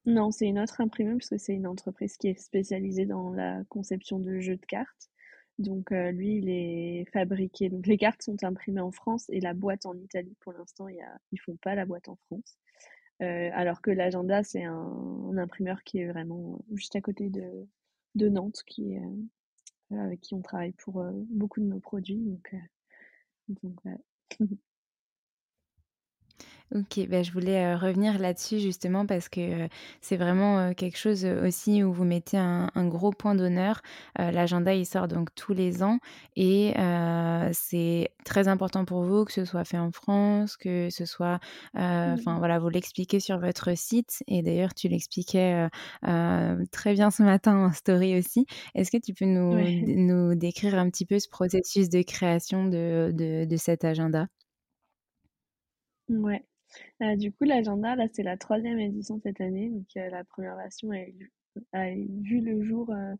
[0.05, 3.63] Non, c'est une autre imprimerie parce que c'est une entreprise qui est spécialisée dans la
[3.69, 5.09] conception de jeux de cartes.
[5.59, 7.69] Donc euh, lui, il est fabriqué.
[7.69, 10.35] Donc les cartes sont imprimées en France et la boîte en Italie.
[10.39, 11.17] Pour l'instant, il y a...
[11.31, 12.57] ils font pas la boîte en France.
[13.21, 17.67] Euh, alors que l'agenda, c'est un, imprimeur qui est vraiment juste à côté de,
[18.15, 22.17] de Nantes, qui, euh, avec qui on travaille pour beaucoup de nos produits.
[22.17, 22.53] Donc
[26.75, 29.67] Ok, bah, je voulais revenir là-dessus justement parce que
[30.01, 33.81] c'est vraiment quelque chose aussi où vous mettez un, gros point d'honneur.
[34.17, 35.99] L'agenda, il sort donc tous les ans
[36.35, 36.73] et
[37.51, 41.39] c'est très important pour vous que ce soit fait en France, que ce soit,
[41.75, 45.67] enfin voilà, vous l'expliquez sur votre site et d'ailleurs tu l'expliquais
[46.71, 48.47] très bien ce matin en story aussi.
[48.73, 49.59] Est-ce que tu peux nous,
[49.95, 54.27] nous décrire un petit peu ce processus de création de, de, de cet agenda?
[56.09, 56.43] Ouais.
[57.01, 59.69] Euh, du coup, l'agenda, là, c'est la troisième édition cette année.
[59.69, 60.89] Donc, euh, la première version
[61.73, 63.13] a, vu le jour, euh,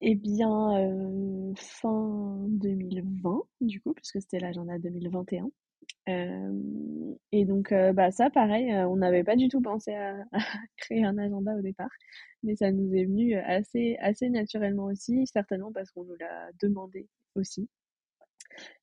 [0.00, 5.50] eh bien, fin 2020, du coup, puisque c'était l'agenda 2021.
[7.32, 10.16] et donc, bah, ça, pareil, on n'avait pas du tout pensé à,
[10.76, 11.90] créer un agenda au départ,
[12.42, 17.68] mais ça nous est venu assez naturellement aussi, certainement parce qu'on nous l'a demandé aussi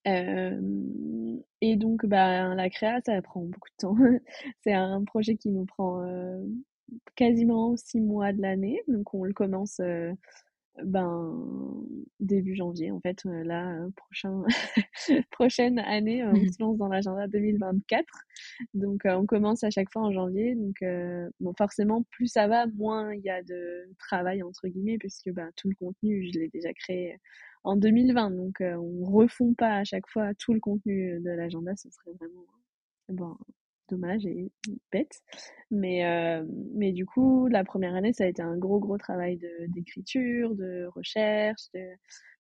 [0.06, 3.96] et donc, bah, la créa, ça prend beaucoup de temps.
[4.64, 6.04] C'est un projet qui nous prend
[7.16, 8.82] quasiment six mois de l'année.
[8.88, 9.80] Donc, on le commence
[10.84, 11.84] ben,
[12.20, 12.92] début janvier.
[12.92, 14.44] En fait, là, prochain,
[15.32, 18.06] prochaine année, on se lance dans l'agenda 2024.
[18.74, 20.56] Donc, on commence à chaque fois en janvier.
[20.56, 20.84] Donc,
[21.40, 25.50] bon, forcément, plus ça va, moins il y a de travail, entre guillemets, puisque ben,
[25.56, 27.18] tout le contenu, je l'ai déjà créé
[27.64, 28.32] en 2020.
[28.32, 31.76] Donc, euh, on refond pas à chaque fois tout le contenu de l'agenda.
[31.76, 32.46] Ce serait vraiment
[33.10, 33.36] bon,
[33.90, 34.52] dommage et
[34.92, 35.22] bête.
[35.72, 39.40] Mais, euh, mais du coup, la première année, ça a été un gros, gros travail
[39.68, 41.86] d'écriture, de, recherche, de,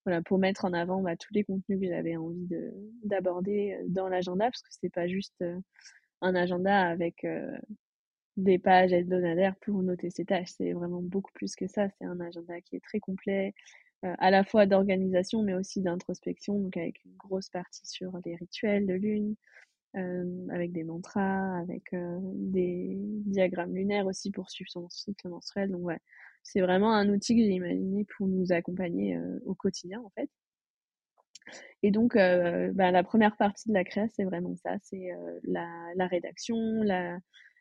[0.05, 2.47] voilà, pour mettre en avant bah, tous les contenus que j'avais envie
[3.03, 5.43] d'aborder euh, dans l'agenda, parce que c'est pas juste
[6.21, 7.25] un agenda avec
[8.37, 10.49] des pages hebdomadaires pour noter ses tâches.
[10.57, 11.87] C'est vraiment beaucoup plus que ça.
[11.97, 13.53] C'est un agenda qui est très complet,
[14.05, 18.35] euh, à la fois d'organisation mais aussi d'introspection, donc avec une grosse partie sur les
[18.35, 19.35] rituels de lune,
[19.95, 25.71] euh, avec des mantras, avec euh, des diagrammes lunaires aussi pour suivre son cycle menstruel.
[25.71, 25.99] Donc ouais,
[26.43, 30.29] c'est vraiment un outil que j'ai imaginé pour nous accompagner au quotidien en fait.
[31.81, 35.09] Et donc, bah, la première partie de la création, c'est vraiment ça, c'est
[35.43, 37.17] la, la, rédaction, la,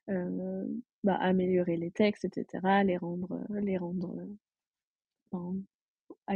[0.07, 4.15] bah, améliorer les textes, etc., les rendre, les rendre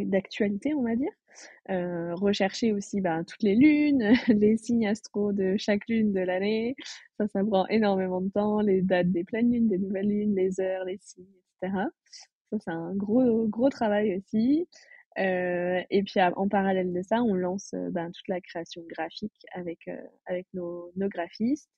[0.01, 1.13] d'actualité, on va dire.
[1.71, 6.75] Euh, rechercher aussi bah, toutes les lunes, les signes astro de chaque lune de l'année.
[7.19, 8.61] Ça, ça prend énormément de temps.
[8.61, 11.27] Les dates des pleines lunes, des nouvelles lunes, les heures, les signes,
[11.63, 11.85] etc.
[12.51, 14.69] Ça, c'est un gros, gros travail aussi.
[15.19, 19.47] Euh, et puis en parallèle de ça, on lance euh, ben, toute la création graphique
[19.53, 19.91] avec,
[20.27, 21.71] avec nos, nos graphistes.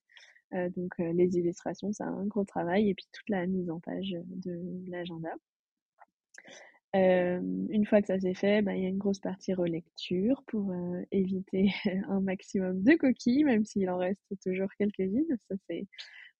[0.51, 2.89] donc les illustrations, c'est un gros travail.
[2.89, 5.31] Et puis toute la mise en page de l'agenda.
[6.95, 10.43] Euh, une fois que ça s'est fait, bah, il y a une grosse partie relecture
[10.47, 11.71] pour euh, éviter
[12.09, 15.37] un maximum de coquilles, même s'il en reste toujours quelques-unes.
[15.49, 15.87] Ça, c'est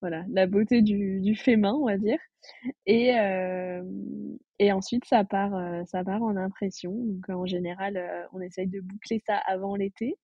[0.01, 2.19] voilà, la beauté du, fait main, on va dire.
[2.85, 3.83] Et, euh,
[4.71, 6.91] ensuite, ça part, ça part en impression.
[6.93, 8.01] Donc, en général,
[8.33, 10.15] on essaye de boucler ça avant l'été.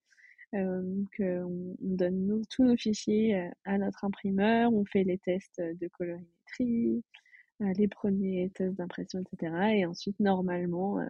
[0.52, 6.32] qu'on on donne tous nos fichiers à notre imprimeur, on fait les tests de colorimétrie,
[6.58, 7.00] euh,
[7.76, 9.54] les premiers tests d'impression, etc.
[9.74, 11.06] Et ensuite, normalement, euh,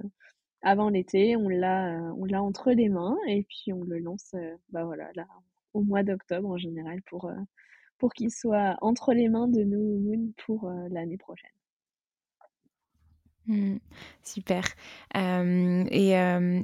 [0.63, 4.35] avant l'été, on l'a, euh, on l'a entre les mains et puis on le lance,
[4.71, 5.27] bah voilà, là,
[5.75, 7.31] au mois d'octobre en général pour,
[7.99, 11.51] pour qu'il soit entre les mains de Moon pour l'année prochaine.
[13.47, 13.79] Mmh.
[14.23, 14.63] super.
[15.17, 16.15] et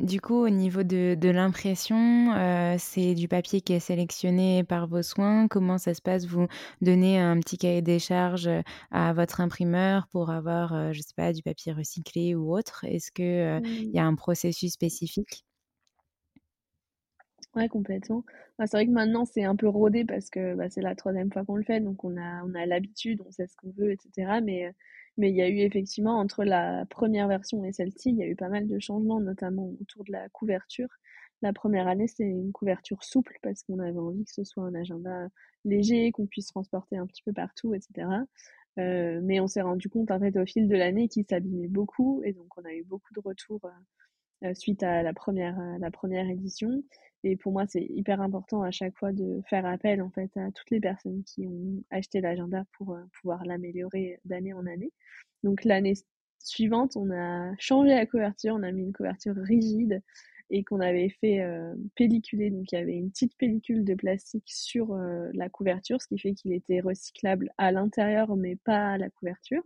[0.00, 2.32] du coup, au niveau de, de l'impression,
[2.78, 5.48] c'est du papier qui est sélectionné par vos soins.
[5.48, 6.26] Comment ça se passe?
[6.26, 6.46] Vous
[6.80, 8.48] donnez un petit cahier des charges
[8.92, 12.84] à votre imprimeur pour avoir, je sais pas, du papier recyclé ou autre?
[12.84, 13.24] Est-ce qu'il
[13.92, 15.44] il y a un processus spécifique?
[17.54, 18.24] Ouais, complètement.
[18.58, 21.32] Bah, c'est vrai que maintenant, c'est un peu rodé parce que bah, c'est la troisième
[21.32, 23.92] fois qu'on le fait, donc on a, on a l'habitude, on sait ce qu'on veut,
[23.92, 24.40] etc.
[24.40, 24.74] Mais
[25.18, 28.26] mais il y a eu effectivement, entre la première version et celle-ci, il y a
[28.26, 30.88] eu pas mal de changements, notamment autour de la couverture.
[31.42, 34.74] La première année, c'était une couverture souple parce qu'on avait envie que ce soit un
[34.74, 35.28] agenda
[35.64, 38.08] léger, qu'on puisse transporter un petit peu partout, etc.
[38.78, 42.22] Euh, mais on s'est rendu compte en fait au fil de l'année qu'il s'abîmait beaucoup
[42.24, 43.60] et donc on a eu beaucoup de retours
[44.44, 46.82] euh, suite à la première, la première édition.
[47.24, 50.50] Et pour moi, c'est hyper important à chaque fois de faire appel en fait à
[50.52, 54.92] toutes les personnes qui ont acheté l'agenda pour euh, pouvoir l'améliorer d'année en année.
[55.42, 55.94] Donc l'année
[56.38, 60.02] suivante, on a changé la couverture, on a mis une couverture rigide
[60.50, 62.50] et qu'on avait fait euh, pelliculer.
[62.50, 66.18] Donc il y avait une petite pellicule de plastique sur euh, la couverture, ce qui
[66.18, 69.62] fait qu'il était recyclable à l'intérieur mais pas à la couverture.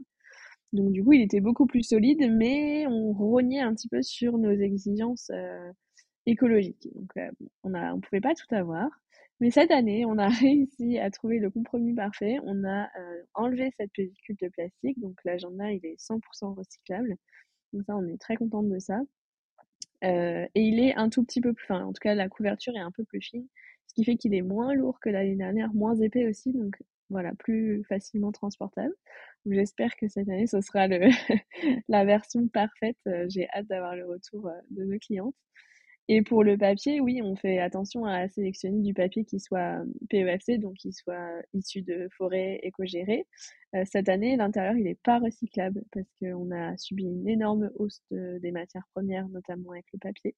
[0.73, 4.39] Donc du coup, il était beaucoup plus solide, mais on rognait un petit peu sur
[4.39, 5.31] nos exigences
[6.27, 6.89] écologique.
[6.95, 7.31] Donc, euh,
[7.63, 8.89] on a, on pouvait pas tout avoir.
[9.41, 12.39] Mais cette année, on a réussi à trouver le compromis parfait.
[12.45, 15.01] On a euh, enlevé cette pellicule de plastique.
[15.01, 17.17] Donc, l'agenda, il est 100% recyclable.
[17.73, 19.01] Donc, ça, on est très contente de ça.
[20.05, 21.85] Euh, et il est un tout petit peu plus fin.
[21.85, 23.47] En tout cas, la couverture est un peu plus fine.
[23.89, 26.53] Ce qui fait qu'il est moins lourd que l'année dernière, moins épais aussi.
[26.53, 26.77] Donc,
[27.11, 28.95] voilà, plus facilement transportable.
[29.47, 31.09] J'espère que cette année, ce sera le
[31.89, 32.97] la version parfaite.
[33.29, 35.35] J'ai hâte d'avoir le retour de nos clientes.
[36.09, 40.59] Et pour le papier, oui, on fait attention à sélectionner du papier qui soit PEFC,
[40.59, 43.27] donc qui soit issu de forêts éco-gérées.
[43.75, 48.03] Euh, cette année, l'intérieur, il n'est pas recyclable parce qu'on a subi une énorme hausse
[48.11, 50.35] des matières premières, notamment avec le papier.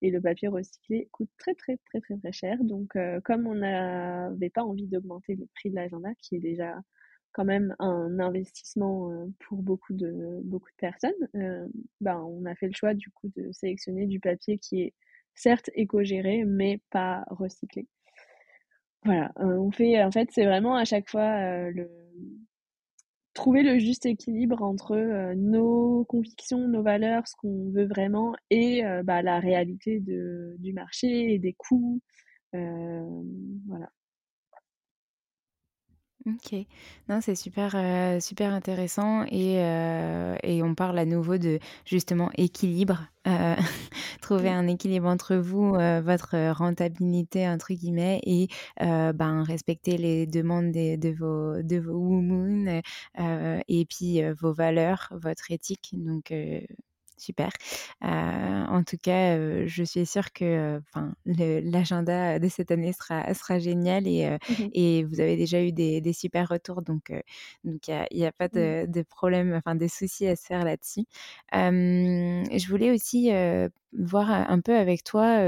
[0.00, 2.64] Et le papier recyclé coûte très, très, très, très, très cher.
[2.64, 6.80] Donc, euh, comme on n'avait pas envie d'augmenter le prix de l'agenda, qui est déjà
[7.32, 9.10] quand même un investissement
[9.40, 11.28] pour beaucoup de, beaucoup de personnes,
[12.00, 14.94] ben, on a fait le choix du coup de sélectionner du papier qui est
[15.34, 17.86] certes éco-géré, mais pas recyclé.
[19.04, 21.90] Voilà, on fait, en fait, c'est vraiment à chaque fois le,
[23.34, 29.22] trouver le juste équilibre entre nos convictions, nos valeurs, ce qu'on veut vraiment, et bah,
[29.22, 32.00] la réalité de, du marché et des coûts.
[32.52, 33.90] voilà.
[36.24, 36.54] OK.
[37.08, 42.30] Non, c'est super, euh, super intéressant et euh, et on parle à nouveau de justement
[42.36, 43.56] équilibre, euh,
[44.22, 48.46] trouver un équilibre entre vous, votre «rentabilité» entre guillemets et
[48.78, 52.20] ben, respecter les demandes des de vos de vos
[53.68, 56.32] et puis, vos valeurs, votre éthique donc
[57.22, 57.50] Super.
[58.04, 63.32] Euh, en tout cas, euh, je suis sûre que enfin l'agenda de cette année sera,
[63.32, 66.82] sera génial et, mmh et vous avez déjà eu des, des super retours.
[66.82, 67.12] Donc,
[67.62, 68.50] donc il n'y a, pas mmh.
[68.54, 71.04] de, de, problème, enfin des soucis à se faire là-dessus.
[71.52, 73.30] je voulais aussi
[73.98, 75.38] voir un peu avec toi,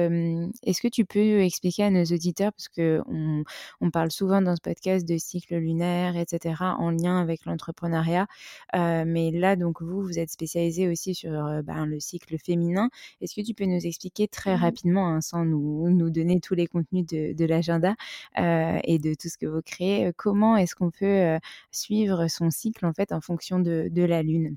[0.63, 3.45] est-ce que tu peux expliquer à nos auditeurs, parce qu'on
[3.81, 8.27] on parle souvent dans ce podcast de cycle lunaire, etc., en lien avec l'entrepreneuriat,
[8.73, 11.33] mais là, donc vous, vous êtes spécialisé aussi sur
[11.63, 12.91] ben, le cycle féminin.
[13.21, 16.55] Est-ce que tu peux nous expliquer très mmh rapidement, hein, sans nous, nous, donner tous
[16.55, 17.95] les contenus de, de l'agenda
[18.37, 21.39] et de tout ce que vous créez, comment est-ce qu'on peut
[21.71, 24.57] suivre son cycle en fait en fonction de, de la lune?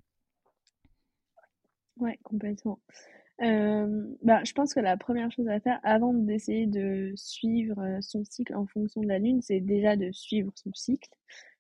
[2.00, 2.80] Ouais, complètement.
[3.42, 8.00] Euh, bah, je pense que la première chose à faire avant d'essayer de suivre euh,
[8.02, 11.10] son cycle en fonction de la lune, c'est déjà de suivre son cycle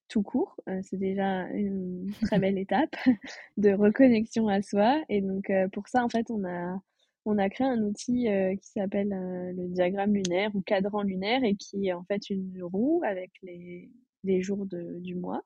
[0.08, 0.56] tout court.
[0.70, 2.96] Euh, c'est déjà une très belle étape
[3.58, 5.04] de reconnexion à soi.
[5.10, 6.82] Et donc pour ça, en fait, on a
[7.26, 8.28] on a créé un outil
[8.62, 13.02] qui s'appelle le diagramme lunaire ou cadran lunaire et qui est en fait une roue
[13.04, 13.92] avec les,
[14.24, 15.44] les jours de, du mois.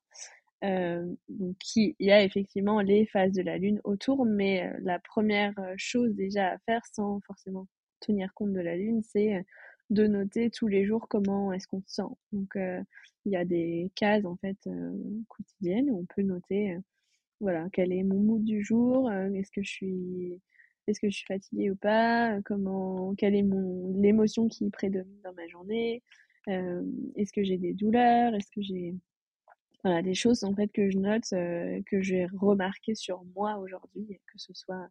[0.63, 4.99] Euh, donc il y a effectivement les phases de la Lune autour, mais euh, la
[4.99, 7.67] première euh, chose déjà à faire sans forcément
[7.99, 9.43] tenir compte de la Lune, c'est
[9.89, 12.15] de noter tous les jours comment est-ce qu'on se sent.
[12.31, 12.55] Donc
[13.25, 14.57] il y a des cases en fait
[15.27, 16.77] quotidiennes où on peut noter
[17.39, 20.41] voilà quel est mon mood du jour, est-ce que je suis
[20.87, 25.33] est-ce que je suis fatiguée ou pas, comment quelle est mon l'émotion qui prédomine dans
[25.33, 26.01] ma journée,
[26.47, 28.95] est-ce que j'ai des douleurs, est-ce que j'ai
[29.83, 34.19] voilà, des choses en fait que je note, euh, que j'ai remarqué sur moi aujourd'hui,
[34.27, 34.87] que ce soit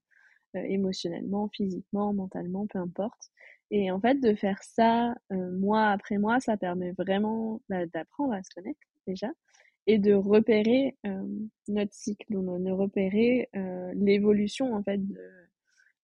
[0.56, 3.30] euh, émotionnellement, physiquement, mentalement, peu importe.
[3.70, 8.32] Et en fait, de faire ça euh, mois après mois, ça permet vraiment bah, d'apprendre
[8.32, 9.30] à se connaître déjà
[9.86, 10.96] et de repérer
[11.66, 13.48] notre cycle, de repérer
[13.94, 15.18] l'évolution en fait de,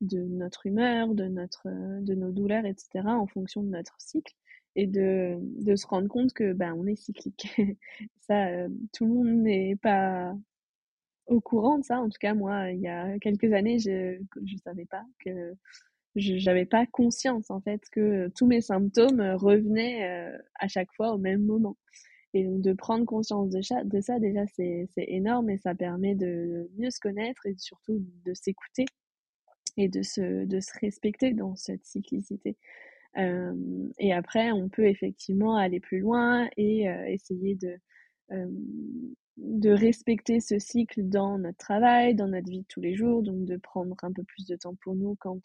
[0.00, 1.68] de notre humeur, de notre,
[2.00, 3.04] de nos douleurs, etc.
[3.04, 4.34] en fonction de notre cycle
[4.76, 7.48] et de, de se rendre compte que ben on est cyclique.
[8.28, 10.34] ça, euh, tout le monde n'est pas
[11.26, 11.98] au courant de ça.
[12.00, 15.54] En tout cas, moi, il y a quelques années, je je savais pas que
[16.16, 21.18] j'avais pas conscience en fait que tous mes symptômes revenaient euh, à chaque fois au
[21.18, 21.76] même moment.
[22.34, 25.74] Et donc de prendre conscience de ça, de ça déjà c'est c'est énorme et ça
[25.74, 28.86] permet de mieux se connaître et surtout de s'écouter
[29.76, 32.56] et de se de se respecter dans cette cyclicité.
[33.18, 33.54] Euh,
[33.98, 37.76] et après, on peut effectivement aller plus loin et euh, essayer de,
[38.32, 38.46] euh,
[39.36, 43.44] de respecter ce cycle dans notre travail, dans notre vie de tous les jours, donc
[43.44, 45.40] de prendre un peu plus de temps pour nous quand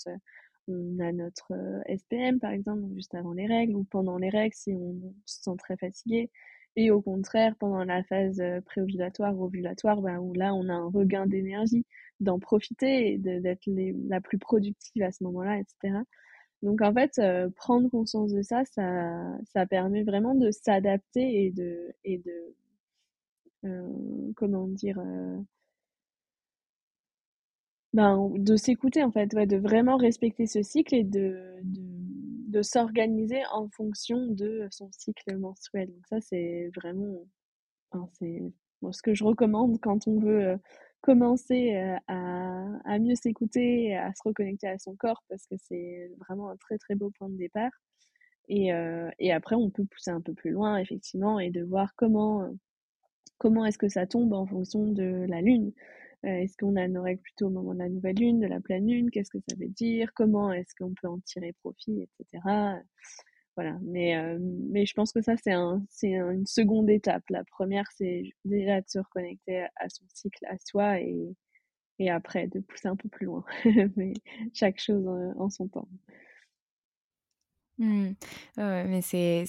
[0.67, 1.53] on a notre
[1.88, 5.57] SPM par exemple, juste avant les règles, ou pendant les règles si on se sent
[5.57, 6.30] très fatigué.
[6.78, 11.26] Et au contraire, pendant la phase préovulatoire ovulatoire, bah, où là on a un regain
[11.28, 11.86] d'énergie,
[12.22, 13.67] d'en profiter et d'être
[14.07, 15.99] la plus productive à ce moment-là, etc.
[16.64, 21.93] Donc en fait, euh, prendre conscience de ça, ça, permet vraiment de s'adapter et de,
[22.03, 22.55] et de
[23.66, 25.38] euh, comment dire, euh,
[27.93, 31.34] ben, de s'écouter en fait, ouais, de vraiment respecter ce cycle et de,
[32.64, 35.88] s'organiser en fonction de son cycle menstruel.
[35.91, 37.26] Donc ça, c'est vraiment,
[38.91, 40.57] ce que je recommande quand on veut
[41.02, 41.74] commencer
[42.08, 46.78] à, mieux s'écouter, à se reconnecter à son corps, parce que c'est vraiment un très
[46.78, 47.72] très beau point de départ.
[48.47, 48.72] Et,
[49.20, 52.49] et après, on peut pousser un peu plus loin, effectivement, et de voir comment,
[53.38, 55.72] comment est-ce que ça tombe en fonction de la lune.
[56.24, 58.88] est-ce qu'on a nos règles plutôt au moment de la nouvelle lune, de la pleine
[58.88, 59.10] lune?
[59.10, 60.14] Qu'est-ce que ça veut dire?
[60.14, 62.39] Comment est-ce qu'on peut en tirer profit, etc.
[63.56, 67.24] Voilà, mais, mais je pense que ça, c'est un, c'est une seconde étape.
[67.30, 71.36] La première, c'est déjà de se reconnecter à son cycle, à soi, et,
[71.99, 73.45] et après de pousser un peu plus loin.
[73.97, 74.14] mais
[74.54, 75.89] chaque chose en son temps.
[77.82, 78.13] Mmh.
[78.57, 79.45] mais c'est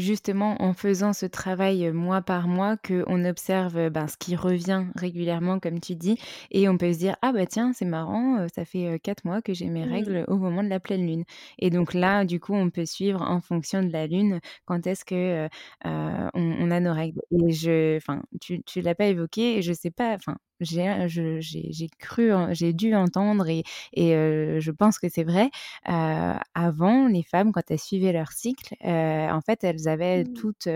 [0.00, 5.60] justement en faisant ce travail, mois par mois qu'on observe, ben, ce qui revient régulièrement
[5.60, 6.18] comme tu dis
[6.50, 9.54] et on peut se dire: «Ah bah tiens, c'est marrant, ça fait, 4 mois que
[9.54, 9.90] j'ai mes Mmh.
[9.92, 11.24] règles au moment de la pleine lune»
[11.60, 15.04] et donc là, du coup, on peut suivre en fonction de la lune quand est-ce
[15.04, 15.48] que,
[15.84, 19.90] on a nos règles et je enfin, tu tu l'as pas évoqué et je sais
[19.92, 25.08] pas enfin, j'ai je j'ai cru j'ai dû entendre et et heu, je pense que
[25.08, 25.50] c'est vrai,
[25.88, 30.26] heu, avant les femmes quand elles suivaient leur cycle, en fait, elles avaient Mmh.
[30.34, 30.68] toutes,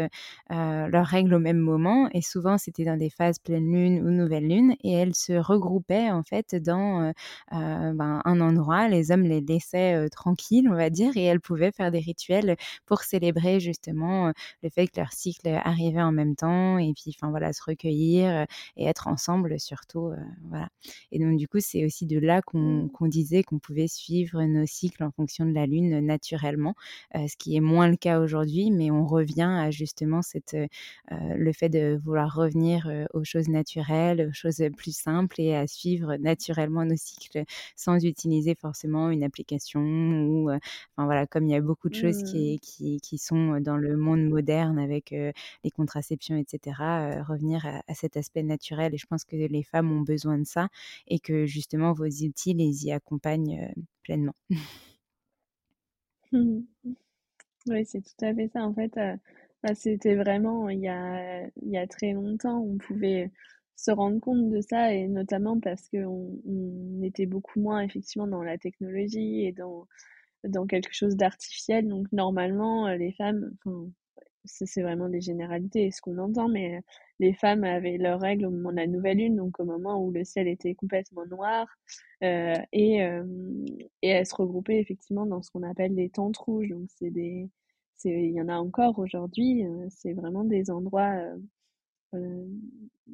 [0.51, 4.47] leurs règles au même moment et souvent c'était dans des phases pleine lune ou nouvelle
[4.49, 7.13] lune et elles se regroupaient en fait dans,
[7.51, 8.89] ben, un endroit.
[8.89, 12.57] Les hommes les laissaient, tranquilles, on va dire et elles pouvaient faire des rituels
[12.87, 17.31] pour célébrer justement, le fait que leur cycle arrivait en même temps et puis enfin
[17.31, 20.17] voilà, se recueillir, et être ensemble surtout, heu,
[20.51, 20.69] voilà
[21.13, 22.91] et donc du coup, c'est aussi de là qu'on Mmh.
[22.93, 26.75] qu'on disait qu'on pouvait suivre nos cycles en fonction de la lune naturellement,
[27.17, 30.57] heu, ce qui est moins le cas aujourd'hui, mais on revient à justement cette,
[31.11, 36.17] le fait de vouloir revenir, aux choses naturelles, aux choses, plus simples et à suivre
[36.17, 37.45] naturellement nos cycles
[37.77, 42.19] sans utiliser forcément une application ou, enfin voilà, comme il y a beaucoup de choses
[42.19, 42.21] Mmh.
[42.23, 45.13] qui qui qui sont dans le monde moderne avec,
[45.65, 49.37] les contraceptions et cetera, heu, revenir à à cet aspect naturel et je pense que
[49.37, 50.69] les femmes ont besoin de ça
[51.07, 54.35] et que justement vos outils les y accompagnent, heu, pleinement.
[56.33, 56.65] Mmh
[57.69, 58.63] Oui, c'est tout à fait ça.
[58.65, 58.93] En fait,
[59.63, 63.31] bah, c'était vraiment il y a très longtemps, on pouvait
[63.77, 68.43] se rendre compte de ça et notamment parce qu'on on était beaucoup moins effectivement dans
[68.43, 71.89] la technologie et dans quelque chose d'artificiel.
[71.89, 73.53] Donc normalement, les femmes,
[74.45, 76.83] c'est vraiment des généralités ce qu'on entend, mais heu,
[77.21, 80.11] les femmes avaient leurs règles au moment de la nouvelle lune, donc au moment où
[80.13, 81.67] le ciel était complètement noir,
[82.25, 83.65] heu et hem
[84.03, 86.69] et elles se regroupaient effectivement dans ce qu'on appelle les tentes rouges.
[86.69, 87.49] Donc c'est des
[87.97, 91.15] c'est il y en a encore aujourd'hui, heu, c'est vraiment des endroits,
[92.15, 92.49] heu,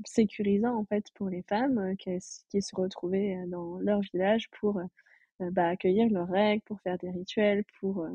[0.07, 2.11] sécurisants en fait pour les femmes, qui
[2.51, 4.81] qui se retrouvaient, dans leur village pour,
[5.41, 8.07] bah, accueillir leurs règles, pour faire des rituels, pour,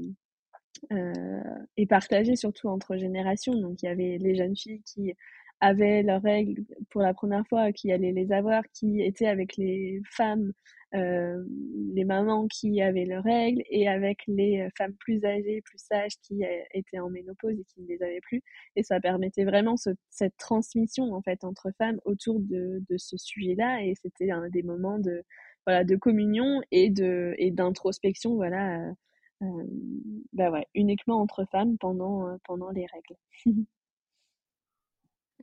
[1.77, 3.53] et partagé surtout entre générations.
[3.55, 5.13] Donc il y avait les jeunes filles qui
[5.61, 10.01] avaient leurs règles pour la première fois, qui allaient les avoir, qui étaient avec les
[10.09, 10.51] femmes,
[10.95, 11.47] heu,
[11.93, 16.43] les mamans qui avaient leurs règles et avec les, femmes plus âgées, plus sages qui,
[16.43, 18.41] heu, étaient en ménopause et qui ne les avaient plus
[18.75, 23.15] et ça permettait vraiment ce cette transmission, en fait, entre femmes autour de de ce
[23.17, 25.23] sujet-là et c'était un des moments de,
[25.67, 28.91] voilà, de communion et de et d'introspection, voilà,
[30.33, 33.17] bah, ouais, uniquement entre femmes pendant, pendant les règles.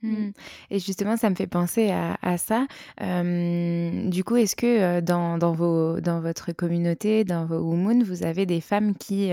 [0.02, 0.30] Mmh.
[0.70, 2.66] Et justement, ça me fait penser à à ça.
[3.00, 8.46] Du coup, est-ce que, dans dans vos dans votre communauté, dans vos Wumoon, vous avez
[8.46, 9.30] des femmes qui,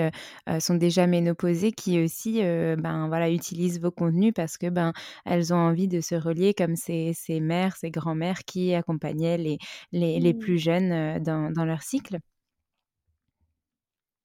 [0.60, 4.94] sont déjà ménopausées, qui aussi, ben, voilà, utilisent vos contenus parce que, ben,
[5.26, 9.58] elles ont envie de se relier comme ces ces mères, ces grand-mères qui accompagnaient les
[9.92, 10.40] les les Mmh.
[10.40, 12.18] plus jeunes, dans dans leur cycle?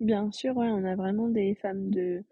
[0.01, 2.25] Bien sûr, ouais, on a vraiment des femmes de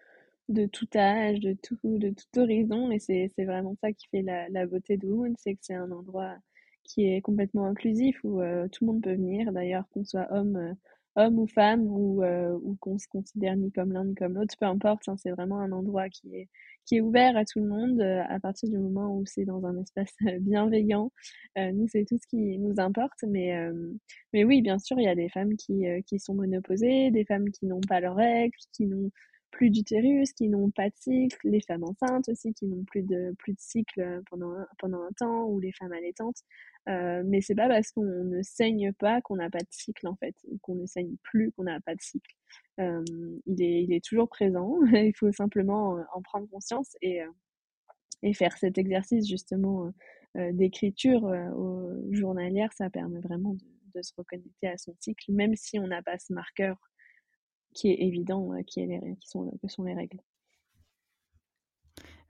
[0.51, 4.23] de tout âge, de tout de tout horizon et c'est c'est vraiment ça qui fait
[4.23, 6.37] la la beauté de Woon, c'est que c'est un endroit
[6.85, 9.53] qui est complètement inclusif où, heu, tout le monde peut venir.
[9.53, 10.75] D'ailleurs qu'on soit homme, heu,
[11.17, 14.57] homme ou femme ou, heu, ou qu'on se considère ni comme l'un ni comme l'autre,
[14.61, 16.49] peu importe, hein, c'est vraiment un endroit qui est
[16.89, 19.65] qui est ouvert à tout le monde, heu, à partir du moment où c'est dans
[19.67, 21.13] un espace, bienveillant.
[21.59, 23.55] Heu, nous, c'est tout ce qui nous importe mais,
[24.33, 27.51] mais oui, bien sûr, il y a des femmes qui, qui sont ménopausées, des femmes
[27.51, 29.11] qui n'ont pas leurs règles, qui n'ont
[29.51, 33.35] plus d'utérus, qui n'ont pas de cycle, les femmes enceintes aussi qui n'ont plus de
[33.39, 36.39] plus de cycle, pendant un pendant un temps ou les femmes allaitantes.
[36.89, 40.17] Heu, mais c'est pas parce qu'on ne saigne pas qu'on n'a pas de cycle en
[40.17, 42.35] fait, qu'on ne saigne plus qu'on n'a pas de cycle.
[42.79, 43.05] Hem,
[43.47, 47.21] il est il est toujours présent, il faut simplement, heu, en prendre conscience et
[48.23, 49.93] et faire cet exercice justement,
[50.53, 51.29] d'écriture,
[52.11, 53.61] journalière, ça permet vraiment de
[53.95, 56.77] de se reconnecter à son cycle, même si on n'a pas ce marqueur
[57.79, 60.19] qui est évident, heu, qui est les qui sont, que sont les règles.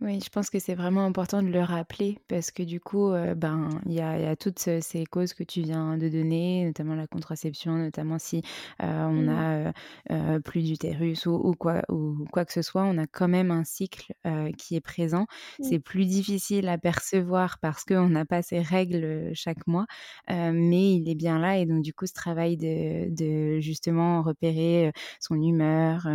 [0.00, 3.34] Oui, je pense que c'est vraiment important de le rappeler parce que du coup, heu,
[3.34, 6.08] ben, il y a il y a toutes ce ces causes que tu viens de
[6.08, 8.38] donner, notamment la contraception, notamment si,
[8.80, 9.28] heu, on Mmh.
[9.28, 9.72] a,
[10.44, 13.64] plus d'utérus ou ou quoi ou quoi que ce soit, on a quand même un
[13.64, 14.12] cycle,
[14.56, 15.26] qui est présent.
[15.58, 15.58] Mmh.
[15.60, 19.86] C'est plus difficile à percevoir parce qu'on n'a pas ces règles, chaque mois,
[20.28, 24.92] mais il est bien là et donc du coup, ce travail de de justement repérer,
[25.20, 26.06] son humeur,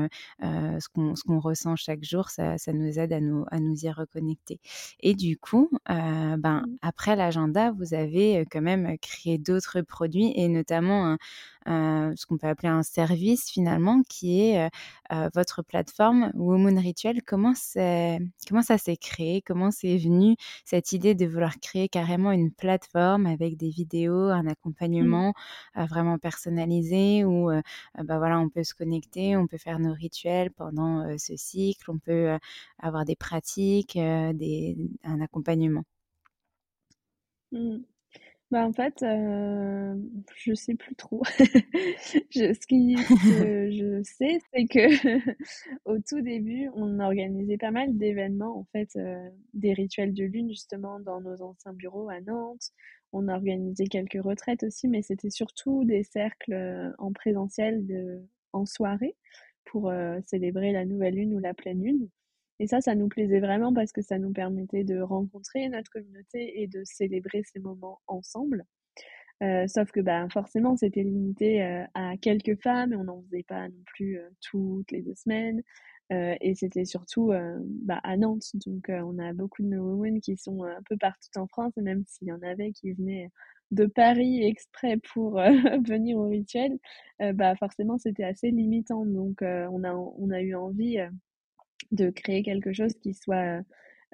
[0.42, 3.92] ce qu'on qu'on ressent chaque jour, ça ça nous aide à nous à nous y
[3.92, 4.60] reconnecter
[5.02, 6.78] et du coup, heu, ben, Mmh.
[6.82, 11.18] après l'agenda, vous avez, quand même créé d'autres produits et notamment un
[11.66, 14.70] ce qu'on peut appeler un service finalement qui est, heu
[15.14, 17.22] heu, votre plateforme Womoon Rituel.
[17.24, 19.42] Comment ça s'est créé?
[19.42, 20.36] Comment c'est venu
[20.66, 24.48] cette idée de vouloir créer carrément une plateforme avec des vidéos, un
[25.00, 25.18] Mmh.
[25.18, 25.34] accompagnement,
[25.76, 27.50] vraiment personnalisé où,
[28.04, 32.00] bah, voilà, on peut se connecter, on peut faire nos rituels pendant, ce cycle, on
[32.00, 32.38] peut,
[32.80, 35.84] avoir des pratiques, des un accompagnement?
[37.52, 37.84] Mmh.
[38.54, 40.00] Bah, en fait, heu,
[40.36, 41.24] je sais plus trop.
[42.30, 45.38] Je ce qui ce que je sais, c'est que
[45.86, 50.50] au tout début, on organisait pas mal d'événements, en fait, heu, des rituels de lune
[50.50, 52.70] justement dans nos anciens bureaux à Nantes.
[53.12, 58.22] On a organisé quelques retraites aussi, mais c'était surtout des cercles, heu, en présentiel de
[58.52, 59.16] en soirée
[59.66, 59.92] pour,
[60.28, 62.08] célébrer la nouvelle lune ou la pleine lune
[62.60, 66.62] et ça, ça nous plaisait vraiment parce que ça nous permettait de rencontrer notre communauté
[66.62, 68.66] et de célébrer ces moments ensemble.
[69.42, 73.44] Heu, sauf que, bah, forcément, c'était limité, heu, à quelques femmes et on n'en faisait
[73.44, 75.62] pas non plus, heu, toutes les 2 semaines,
[76.12, 77.32] et c'était surtout,
[77.84, 78.44] bah, à Nantes.
[78.68, 81.82] Donc on a beaucoup de nos women qui sont, un peu partout en France et
[81.82, 83.30] même s'il y en avait qui venaient
[83.72, 85.42] de Paris exprès pour,
[85.88, 86.78] venir au rituel,
[87.34, 89.06] bah, forcément, c'était assez limitant.
[89.06, 91.00] Donc on a on a eu envie,
[91.94, 93.64] de créer quelque chose qui soit, heu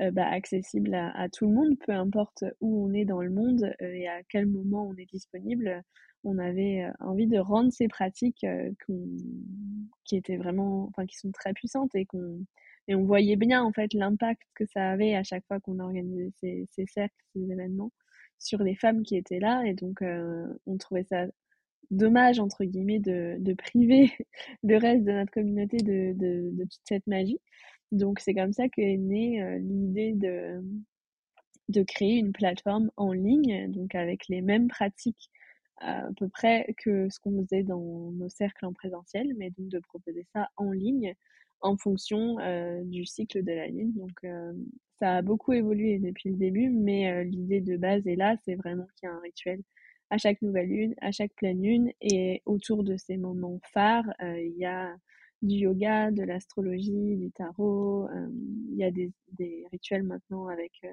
[0.01, 3.73] heu, bah, accessible à tout le monde, peu importe où on est dans le monde,
[3.81, 5.83] heu et à quel moment on est disponible.
[6.25, 8.45] On avait, envie de rendre ces pratiques,
[10.05, 12.41] qui étaient vraiment enfin, qui sont très puissantes et qu'on
[12.87, 16.31] et on voyait bien, en fait, l'impact que ça avait à chaque fois qu'on organisait
[16.71, 17.91] ces cercles, ces événements
[18.39, 20.01] sur les femmes qui étaient là et donc
[20.67, 21.25] on trouvait ça
[21.91, 24.11] «dommage» entre guillemets de de priver
[24.63, 27.39] le reste de notre communauté de de de toute cette magie.
[27.91, 30.61] Donc c'est comme ça qu'est née, heu, l'idée de
[31.69, 35.29] de créer une plateforme en ligne, donc avec les mêmes pratiques
[35.77, 39.79] à peu près que ce qu'on faisait dans nos cercles en présentiel, mais donc de
[39.79, 41.15] proposer ça en ligne
[41.61, 43.93] en fonction, heu, du cycle de la lune.
[43.93, 44.55] Donc heu,
[44.99, 48.55] ça a beaucoup évolué depuis le début, mais heu, l'idée de base est là, c'est
[48.55, 49.61] vraiment qu'il y a un rituel
[50.09, 54.41] à chaque nouvelle lune, à chaque pleine lune et autour de ces moments phares, heu,
[54.45, 54.95] il y a
[55.41, 58.31] du yoga, de l'astrologie, du tarot, hem,
[58.71, 59.11] il y a des
[59.71, 60.89] rituels maintenant avec, heu,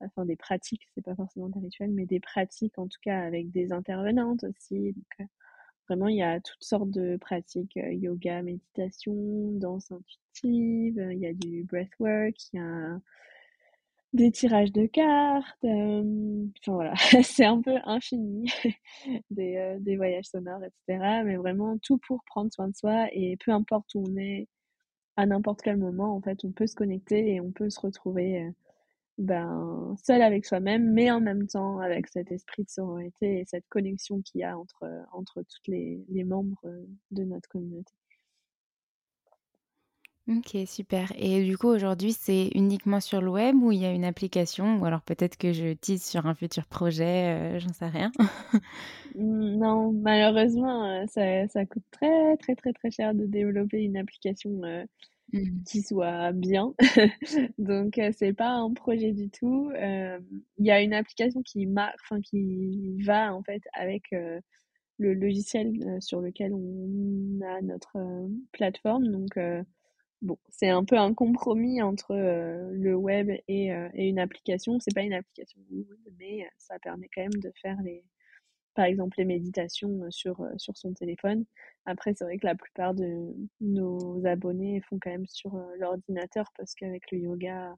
[0.00, 3.50] enfin des pratiques, c'est pas forcément des rituels, mais des pratiques en tout cas avec
[3.52, 4.94] des intervenantes aussi.
[5.88, 9.14] Vraiment il y a toutes sortes de pratiques, yoga, méditation,
[9.52, 13.00] danse intuitive, il y a du breathwork, il y a
[14.12, 18.46] des tirages de cartes, hem, enfin voilà, c'est un peu infini,
[19.30, 23.08] des, heu, des voyages sonores et cetera, mais vraiment tout pour prendre soin de soi
[23.12, 24.48] et peu importe où on est,
[25.16, 28.42] à n'importe quel moment, en fait, on peut se connecter et on peut se retrouver,
[28.44, 28.54] heu,
[29.18, 33.68] ben, seul avec soi-même, mais en même temps avec cet esprit de sororité et cette
[33.68, 36.60] connexion qu'il y a entre, entre toutes les membres,
[37.12, 37.92] de notre communauté.
[40.28, 43.92] OK, super et du coup, aujourd'hui, c'est uniquement sur le web ou il y a
[43.92, 44.76] une application?
[44.80, 48.10] Ou alors peut-être que je tease sur un futur projet, heu, j'en sais rien.
[49.14, 53.96] Mmh, non, malheureusement, heu, ça ça coûte très, très, très, très cher de développer une
[53.96, 54.84] application, heu,
[55.32, 55.66] Mmh.
[55.66, 56.74] qui soit bien.
[57.58, 59.72] Donc heu, c'est pas un projet du tout.
[60.58, 64.04] Il y a une application qui mar enfin qui va en fait avec,
[64.98, 67.96] le logiciel, sur lequel on a notre,
[68.52, 69.08] plateforme.
[69.12, 69.38] Donc
[70.22, 74.78] bon, c'est un peu un compromis entre, heu, le web et heu et une application.
[74.80, 75.86] C'est pas une application Wood,
[76.18, 78.04] mais heu, ça permet quand même de faire les
[78.74, 81.46] par exemple, les méditations, sur, sur son téléphone.
[81.86, 86.74] Après, c'est vrai que la plupart de nos abonnés font quand même sur, l'ordinateur parce
[86.74, 87.74] qu'avec le yoga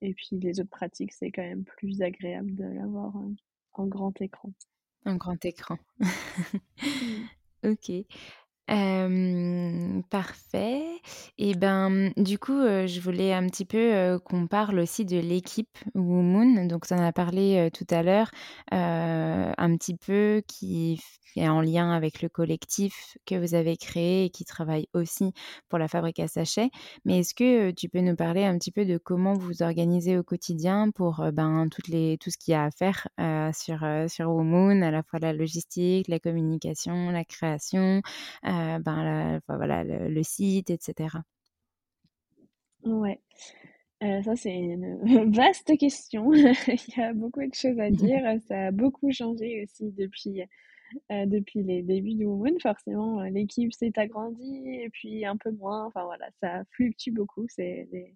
[0.00, 3.14] et puis les autres pratiques, c'est quand même plus agréable de l'avoir,
[3.74, 4.52] en grand écran.
[5.04, 5.78] Un grand écran.
[5.98, 6.06] Mmh.
[7.64, 7.90] OK
[10.10, 10.82] Parfait
[11.38, 16.66] et ben, du coup, je voulais un petit peu, qu'on parle aussi de l'équipe WooMoon.
[16.66, 18.30] Donc tu en as parlé, tout à l'heure,
[18.72, 20.98] heu, un petit peu qui
[21.36, 25.32] est en lien avec le collectif que vous avez créé et qui travaille aussi
[25.68, 26.70] pour la fabrique à sachets.
[27.04, 30.16] Mais est-ce que, tu peux nous parler un petit peu de comment vous vous organisez
[30.16, 33.08] au quotidien pour, ben, toutes les tout ce qu'il y a à faire,
[33.52, 38.00] sur, sur WooMoon, à la fois la logistique, la communication, la création,
[38.80, 41.22] ben, la enfin voilà, le le site et cetera?
[42.84, 43.20] Ouais,
[44.02, 44.98] heu, ça c'est une
[45.34, 46.32] vaste question.
[46.34, 48.22] Il y a beaucoup de choses à dire.
[48.48, 50.42] Ça a beaucoup changé aussi depuis,
[51.12, 52.58] heu, depuis les débuts de WooMoon.
[52.60, 55.86] Forcément, l'équipe s'est agrandie et puis un peu moins.
[55.86, 57.46] Enfin voilà, ça fluctue beaucoup.
[57.48, 58.14] C'est les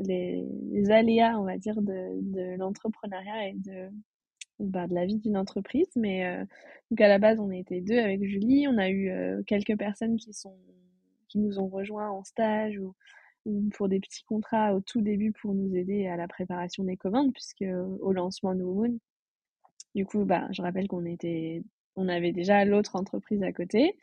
[0.00, 3.90] les les aléas, on va dire, de de l'entrepreneuriat et de,
[4.60, 5.88] bah, de la vie d'une entreprise.
[5.96, 6.46] Mais, heu,
[6.90, 8.66] donc à la base, on était 2 avec Julie.
[8.68, 10.56] On a eu, heu, quelques personnes qui sont
[11.28, 12.94] qui nous ont rejoints en stage ou
[13.46, 16.96] ou pour des petits contrats au tout début pour nous aider à la préparation des
[16.98, 17.64] commandes puisque,
[18.00, 18.98] au lancement de WooMoon,
[19.96, 21.62] du coup, bah, je rappelle qu'on était
[21.96, 23.96] on avait déjà l'autre entreprise à côté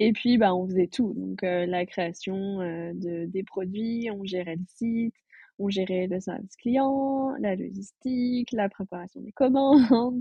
[0.00, 1.14] et puis, bah, on faisait tout.
[1.16, 2.58] Donc, la création,
[2.94, 5.14] de des produits, on gérait le site,
[5.58, 10.20] on gérait le service client, la logistique, la préparation des commandes,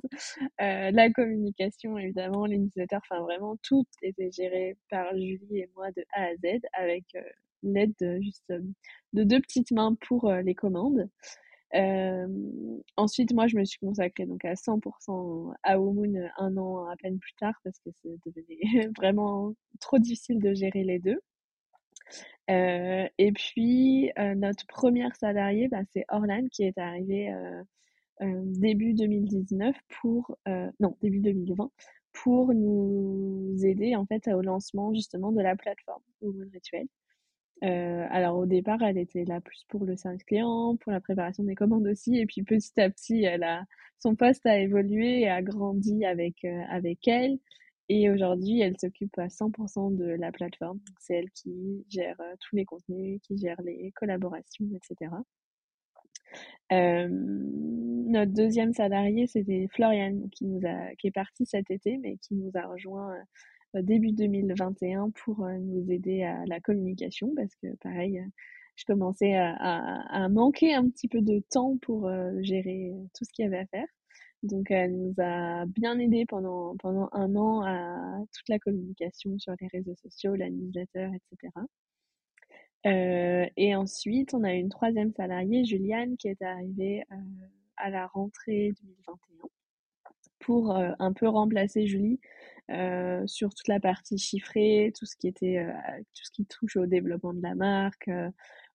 [0.61, 0.61] heu,
[0.91, 6.03] la communication évidemment, les newsletters, enfin vraiment tout était géré par Julie et moi de
[6.13, 7.21] A à Z avec, heu,
[7.63, 8.73] l'aide de juste, hem,
[9.13, 11.09] de 2 petites mains pour, les commandes.
[12.97, 17.19] Ensuite, moi, je me suis consacrée donc à 100% à WooMoon, 1 an à peine
[17.19, 21.19] plus tard parce que ça devenait vraiment trop difficile de gérer les 2.
[22.49, 27.63] Heu et puis, heu, notre 1re salariée, bah, c'est Orlan qui est arrivée, heu,
[28.45, 30.37] début 2019 pour,
[30.81, 31.71] non, début 2020
[32.13, 36.87] pour nous aider, en fait, au lancement justement de la plateforme WooMoon Rituel.
[37.63, 41.55] Alors au départ, elle était là plus pour le service client, pour la préparation des
[41.55, 43.63] commandes aussi et puis petit à petit, elle a
[43.99, 47.39] son poste a évolué et a grandi avec, avec elle
[47.89, 50.79] et aujourd'hui, elle s'occupe à 100% de la plateforme.
[50.99, 55.23] C'est elle qui gère, heu, tous les contenus, qui gère les collaborations et cetera.
[56.69, 62.17] Hem, notre 2e salarié, c'était Floriane qui nous a qui est partie cet été, mais
[62.17, 63.15] qui nous a rejoints,
[63.75, 68.21] heu, début 2021 pour, heu, nous aider à la communication parce que pareil,
[68.75, 72.09] je commençais à à à manquer un petit peu de temps pour,
[72.41, 73.87] gérer tout ce qu'il y avait à faire.
[74.43, 79.53] Donc elle nous a bien aidés pendant pendant 1 an à toute la communication sur
[79.59, 81.67] les réseaux sociaux, la newsletter et cetera.
[82.85, 87.15] Heu et ensuite, on a une 3e salariée, Juliane, qui est arrivée, heu,
[87.77, 89.47] à la rentrée 2021
[90.39, 92.19] pour, heu, un peu remplacer Julie,
[92.71, 95.65] heu, sur toute la partie chiffrée, tout ce qui était,
[96.15, 98.09] tout ce qui touche au développement de la marque,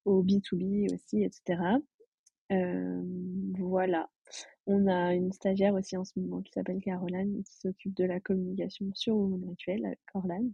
[0.07, 1.79] au B2B aussi et cetera.
[2.51, 4.11] Hem, voilà.
[4.67, 8.05] On a une stagiaire aussi en ce moment qui s'appelle Caroline et qui s'occupe de
[8.05, 10.45] la communication sur WooMoon Rituel avec Orlan.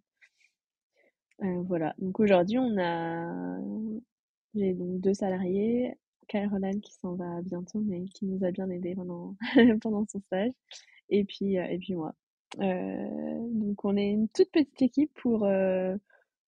[1.42, 3.58] Heu, voilà, donc aujourd'hui on a
[4.54, 5.94] j'ai donc 2 salariés,
[6.26, 9.36] Caroline qui s'en va bientôt, mais qui nous a bien aidés pendant
[10.08, 10.52] son stage
[11.10, 12.14] et puis, puis moi.
[12.60, 15.46] Heu, donc on est une toute petite équipe pour,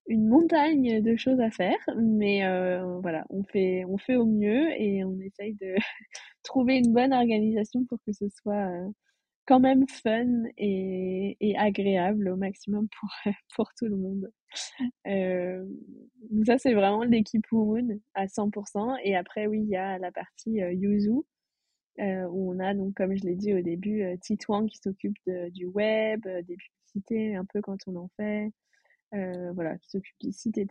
[0.08, 2.40] une montagne de choses à faire, mais
[3.00, 5.74] voilà, on fait on fait au mieux et on essaye de
[6.42, 8.92] trouver une bonne organisation pour que ce soit, heu,
[9.46, 12.88] quand même fun et agréable au maximum
[13.56, 14.30] pour, tout le monde.
[16.30, 20.12] Donc ça, c'est vraiment l'équipe WooMoon à 100% et après oui, il y a la
[20.12, 21.10] partie, heu, Yuzu,
[21.98, 25.18] où on a donc comme je l'ai dit au début, Titouan qui s'occupe
[25.52, 28.52] du web, des publicités un peu quand on en fait,
[29.12, 30.66] voilà, qui s'occupe du site et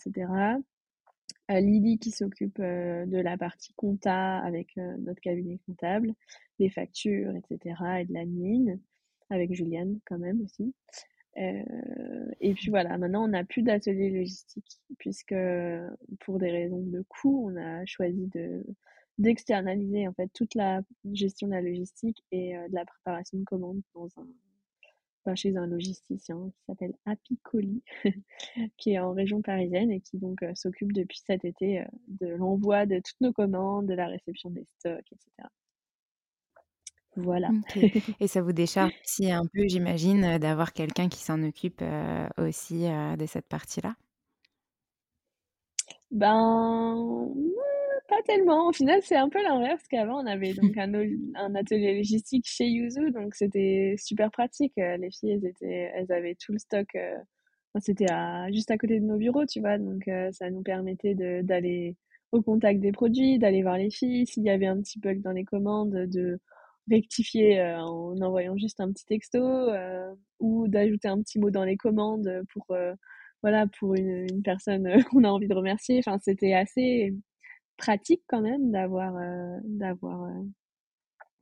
[1.50, 6.14] Lydie qui s'occupe, heu, de la partie compta avec, heu, notre cabinet comptable,
[6.60, 8.78] des factures et cetera et de l'admin,
[9.30, 10.74] avec Juliane quand même aussi.
[11.40, 11.64] Heu
[12.42, 15.36] et puis voilà, maintenant on n'a plus d'atelier logistique puisque,
[16.22, 18.64] pour des raisons de coût, on a choisi de
[19.20, 20.82] d'externaliser en fait toute la
[21.14, 24.28] gestion de la logistique et heu, de la préparation de commandes dans un
[25.26, 27.84] enfin chez un logisticien qui s'appelle Happy Colis,
[28.78, 32.28] qui est en région parisienne et qui donc, heu, s'occupe depuis cet été, heu, de
[32.28, 35.50] l'envoi de toutes nos commandes, de la réception des stocks et cetera.
[37.16, 37.54] Voilà.
[38.20, 41.82] Et ça vous décharge aussi un peu, j'imagine, heu, d'avoir quelqu'un qui s'en occupe,
[42.38, 42.84] aussi,
[43.18, 43.96] de cette partie-là?
[46.12, 47.34] Ben,
[48.30, 48.68] tellement.
[48.68, 53.12] Au final, c'est un peu l'inverse qu'avant on avait donc un atelier logistique chez Yuzu,
[53.12, 54.74] donc c'était super pratique.
[54.78, 58.08] Heu, les filles, elles étaient elles avaient tout le stock, enfin c'était
[58.54, 61.96] juste à côté de nos bureaux, tu vois, donc ça nous permettait d'aller
[62.32, 65.32] au contact des produits, d'aller voir les filles, s'il y avait un petit bug dans
[65.32, 66.40] les commandes, de
[66.90, 69.40] rectifier en envoyant juste un petit texto
[70.40, 72.66] ou d'ajouter un petit mot dans les commandes pour
[73.42, 77.14] voilà pour une, une personne qu'on a envie de remercier enfin c'était assez
[77.80, 79.14] pratique quand même d'avoir
[79.64, 80.30] d'avoir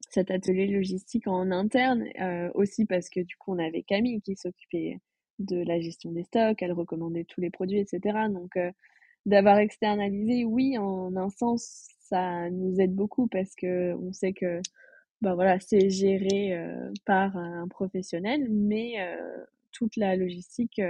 [0.09, 4.35] cet atelier logistique en interne, euh, aussi parce que du coup on avait Camille qui
[4.35, 4.99] s'occupait
[5.39, 8.29] de la gestion des stocks, elle recommandait tous les produits, etc.
[8.29, 8.71] Donc euh,
[9.25, 14.61] d'avoir externalisé, oui, en un sens, ça nous aide beaucoup parce que on sait que
[15.21, 18.95] ben voilà, c'est géré euh, par un professionnel, mais
[19.71, 20.81] toute la logistique,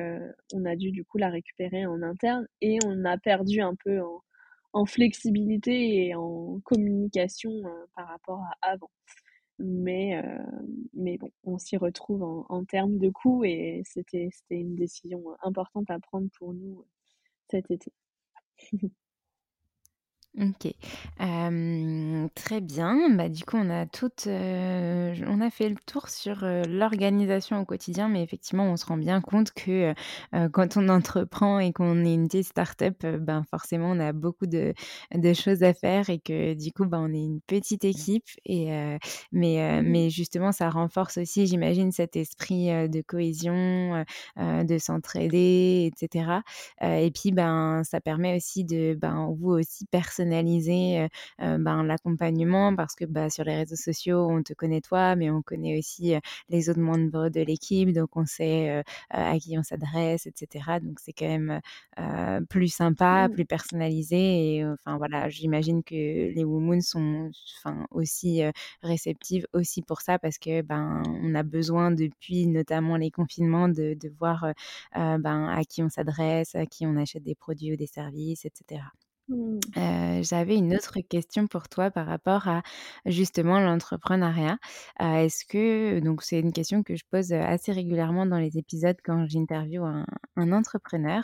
[0.53, 4.01] on a dû du coup la récupérer en interne et on a perdu un peu
[4.01, 4.21] en,
[4.77, 8.91] en flexibilité et en communication euh, par rapport à avant.
[9.59, 10.37] Mais, euh,
[10.93, 15.89] mais bon, on s'y retrouve en, en, termes de coûts et c'était une décision importante
[15.89, 16.85] à prendre pour nous euh,
[17.49, 17.91] cet été.
[20.39, 20.71] OK.
[22.35, 23.09] très bien.
[23.15, 28.07] Bah, du coup, on a toutes, on a fait le tour sur, l'organisation au quotidien,
[28.07, 29.93] mais effectivement, on se rend bien compte que,
[30.51, 34.73] quand on entreprend et qu'on est une petite start-up, ben, forcément, on a beaucoup de
[35.15, 38.67] de choses à faire et que du coup, ben, on est une petite équipe et
[39.31, 39.85] mais mmh.
[39.87, 44.05] mais justement, ça renforce aussi, j'imagine, cet esprit, de cohésion,
[44.37, 46.41] de s'entraider etc.
[46.81, 51.07] et puis, ben, ça permet aussi de, ben, vous aussi personnellement personnaliser
[51.39, 55.41] ben, l'accompagnement parce que bah, sur les réseaux sociaux, on te connaît toi, mais on
[55.41, 56.15] connaît aussi
[56.49, 60.79] les autres membres de l'équipe, donc on sait à qui on s'adresse, etc.
[60.81, 61.61] Donc c'est quand même
[62.49, 63.31] plus sympa, mmh.
[63.33, 64.17] plus personnalisé.
[64.17, 68.41] Et enfin voilà, j'imagine que les Womoons sont enfin aussi
[68.81, 73.95] réceptives aussi pour ça parce que ben on a besoin depuis notamment les confinements de,
[73.99, 74.45] de voir
[74.95, 78.81] ben, à qui on s'adresse, à qui on achète des produits ou des services, etc.
[79.29, 79.59] Mmh.
[80.23, 82.61] j'avais une autre question pour toi par rapport à
[83.05, 84.57] justement l'entrepreneuriat.
[85.01, 89.27] est-ce que donc c'est une question que je pose, assez régulièrement dans les épisodes quand
[89.27, 90.05] j'interviewe un
[90.37, 91.23] un entrepreneur.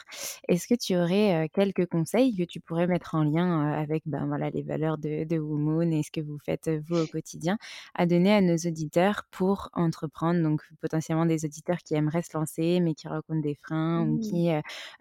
[0.50, 4.50] Est-ce que tu aurais, quelques conseils que tu pourrais mettre en lien, avec, ben, voilà,
[4.50, 7.58] les valeurs de de Womoon et ce que vous faites, vous, au quotidien,
[7.96, 10.42] à donner à nos auditeurs pour entreprendre?
[10.44, 14.20] Donc potentiellement des auditeurs qui aimeraient se lancer, mais qui rencontrent des freins ou mmh.
[14.20, 14.50] qui,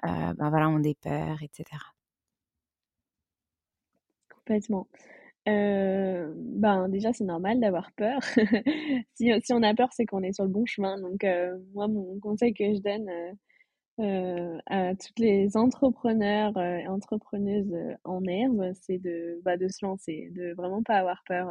[0.03, 1.91] ben, voilà, ont des peurs etc.
[4.47, 4.88] Complètement.
[5.49, 8.20] Euh, ben, déjà, c'est normal d'avoir peur.
[9.14, 11.01] Si, on a peur, c'est qu'on est sur le bon chemin.
[11.01, 13.09] Donc, euh, moi, mon conseil que je donne
[14.01, 17.74] euh, à toutes les entrepreneurs et entrepreneuses
[18.05, 21.51] en herbe, c'est de, bah, de se lancer, de vraiment pas avoir peur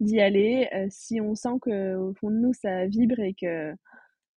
[0.00, 0.68] d'y aller.
[0.90, 3.74] si on sent que au fond de nous, ça vibre et que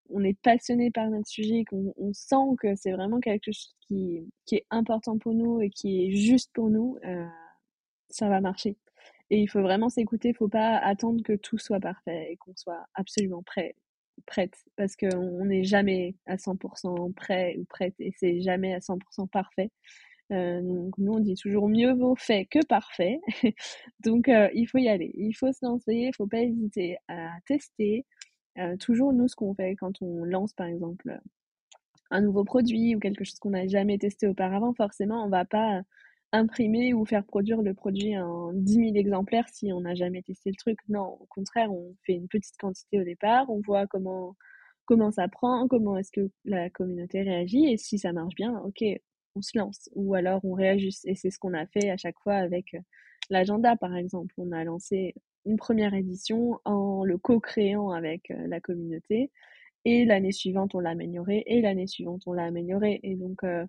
[0.09, 4.29] on est passionné par notre sujet, qu'on on sent que c'est vraiment quelque chose qui,
[4.45, 6.97] qui est important pour nous et qui est juste pour nous,
[8.13, 8.77] ça va marcher.
[9.29, 12.55] Et il faut vraiment s'écouter, il faut pas attendre que tout soit parfait et qu'on
[12.55, 13.75] soit absolument prêt,
[14.27, 19.27] prête, parce qu'on n'est jamais à 100% prêt ou prête et c'est jamais à 100%
[19.29, 19.71] parfait.
[20.31, 23.19] Euh, donc nous on dit toujours mieux vaut fait que parfait.
[24.05, 27.31] donc euh, il faut y aller, il faut se lancer, il faut pas hésiter à
[27.47, 28.05] tester.
[28.59, 31.19] Euh, toujours nous ce qu'on fait quand on lance par exemple
[32.11, 35.81] un nouveau produit ou quelque chose qu'on n'a jamais testé auparavant, forcément on va pas
[36.33, 40.49] imprimer ou faire produire le produit en 10 000 exemplaires si on n'a jamais testé
[40.49, 40.79] le truc.
[40.89, 44.35] Non, au contraire, on fait une petite quantité au départ, on voit comment,
[44.85, 48.83] comment ça prend, comment est-ce que la communauté réagit, et si ça marche bien, ok,
[49.35, 49.89] on se lance.
[49.95, 51.05] Ou alors on réajuste.
[51.05, 52.79] Et c'est ce qu'on a fait à chaque fois avec euh,
[53.29, 54.33] l'agenda, par exemple.
[54.37, 55.15] On a lancé
[55.45, 59.31] une première édition en le co-créant avec euh, la communauté.
[59.85, 61.43] Et l'année suivante, on l'a amélioré.
[61.47, 62.99] Et l'année suivante, on l'a amélioré.
[63.03, 63.65] Et donc, euh,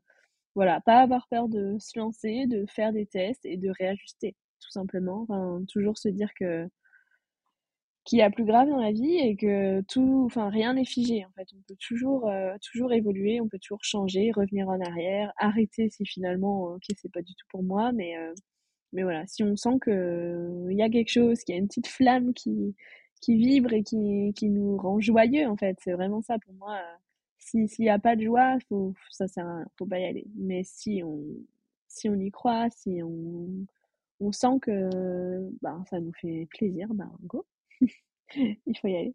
[0.54, 4.70] voilà, pas avoir peur de se lancer, de faire des tests et de réajuster, tout
[4.70, 5.22] simplement.
[5.28, 6.68] Enfin, toujours se dire que
[8.04, 11.24] qu'il y a plus grave dans la vie et que tout, enfin rien n'est figé
[11.24, 11.48] en fait.
[11.54, 16.04] On peut toujours, euh, toujours évoluer, on peut toujours changer, revenir en arrière, arrêter si
[16.04, 18.34] finalement, ok, c'est pas du tout pour moi, mais euh,
[18.92, 21.68] mais voilà, si on sent que il y a quelque chose, qu'il y a une
[21.68, 22.76] petite flamme qui
[23.22, 26.80] qui vibre et qui qui nous rend joyeux en fait, c'est vraiment ça pour moi.
[27.44, 29.26] S'il n'y a pas de joie, faut, ça
[29.76, 30.26] faut pas y aller.
[30.34, 31.22] Mais si on,
[31.88, 33.66] si on y croit, si on,
[34.20, 37.46] on sent que bah, ça nous fait plaisir, bah, go.
[38.36, 39.14] Il faut y aller.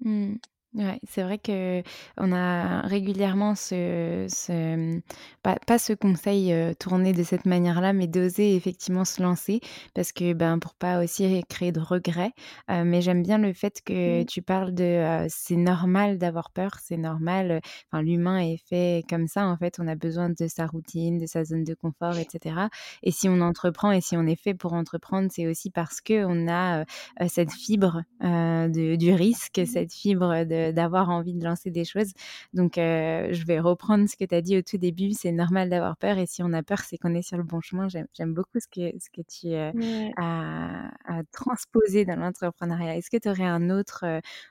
[0.00, 0.36] Mmh.
[0.72, 5.00] Ouais, c'est vrai qu'on a régulièrement ce ce
[5.42, 9.58] pas pas ce conseil, tourné de cette manière-là, mais d'oser effectivement se lancer
[9.94, 12.30] parce que, ben, pour pas aussi créer de regrets.
[12.68, 14.24] Mais j'aime bien le fait que Mmh.
[14.24, 17.60] tu parles de, c'est normal d'avoir peur, c'est normal,
[17.92, 21.26] enfin l'humain est fait comme ça en fait, on a besoin de sa routine, de
[21.26, 22.68] sa zone de confort et cetera
[23.02, 26.46] et si on entreprend et si on est fait pour entreprendre, c'est aussi parce qu'on
[26.48, 26.84] a, heu
[27.22, 32.12] heu, cette fibre, de du risque, cette fibre de d'avoir envie de lancer des choses.
[32.54, 35.68] Donc, heu, je vais reprendre ce que tu as dit au tout début, c'est normal
[35.70, 37.88] d'avoir peur et si on a peur, c'est qu'on est sur le bon chemin.
[37.88, 40.14] J'aime beaucoup ce que ce que tu, Ouais.
[40.16, 42.96] as as transposé dans l'entrepreneuriat.
[42.96, 44.04] Est-ce que tu aurais un autre,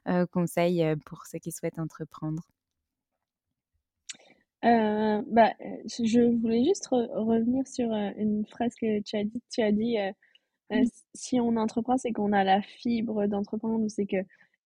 [0.09, 2.43] heu, conseil, pour ceux qui souhaitent entreprendre?
[4.63, 5.53] Bah,
[5.87, 9.43] je voulais juste re revenir sur, une phrase que tu as dite.
[9.49, 9.97] Tu as dit,
[10.73, 10.89] Mmh.
[10.89, 14.17] «S si on entreprend, c'est qu'on a la fibre d'entreprendre ou c'est que»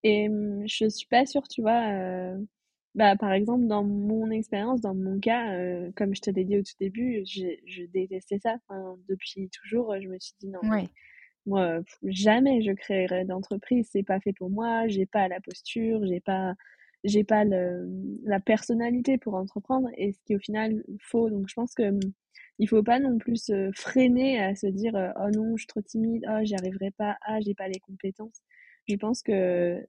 [0.03, 2.35] et mmh, je suis pas sûre, tu vois,
[2.95, 5.51] bah, par exemple, dans mon expérience, dans mon cas,
[5.95, 8.55] comme je te l'ai dit au tout début, je détestais ça.
[8.69, 10.89] Enfin, depuis toujours, je me suis dit: «Non Ouais.
[11.45, 16.19] moi, jamais je créerai d'entreprise, c'est pas fait pour moi, j'ai pas la posture, j'ai
[16.21, 16.55] pas
[17.05, 21.29] j'ai pas le, mmh, la personnalité pour entreprendre» et ce qui est au final faux.
[21.29, 21.99] Donc je pense que, mmh,
[22.59, 25.81] il faut pas non plus se freiner à se dire, «Oh non, je suis trop
[25.81, 26.23] timide.
[26.27, 27.17] Ah, j'y arriverai pas.
[27.23, 28.41] Ah, j'ai pas les compétences».
[28.87, 29.85] Je pense que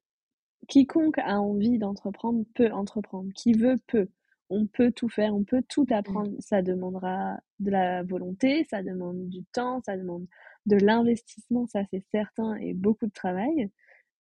[0.69, 3.31] quiconque a envie d'entreprendre peut entreprendre.
[3.35, 4.09] Qui veut, peut.
[4.51, 6.25] On peut tout faire, on peut tout Mmh.
[6.25, 6.33] apprendre.
[6.41, 10.27] Ça demandera de la volonté, ça demande du temps, ça demande
[10.67, 13.71] de l'investissement, ça c'est certain et beaucoup de travail,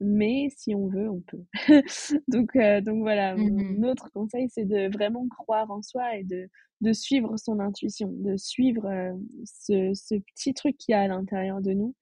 [0.00, 1.44] mais si on veut, on peut.
[2.28, 3.78] Donc heu, donc voilà, Mmh mh.
[3.78, 6.48] mon autre conseil, c'est de vraiment croire en soi et de
[6.80, 9.14] de suivre son intuition, de suivre, heu,
[9.44, 11.94] ce ce petit truc qu'il y a à l'intérieur de nous,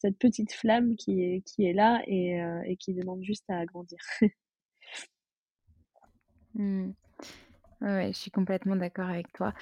[0.00, 3.98] cette petite flamme qui est qui est là et et qui demande juste à grandir.
[6.54, 6.90] Mmh.
[7.82, 9.54] Je suis complètement d'accord avec toi.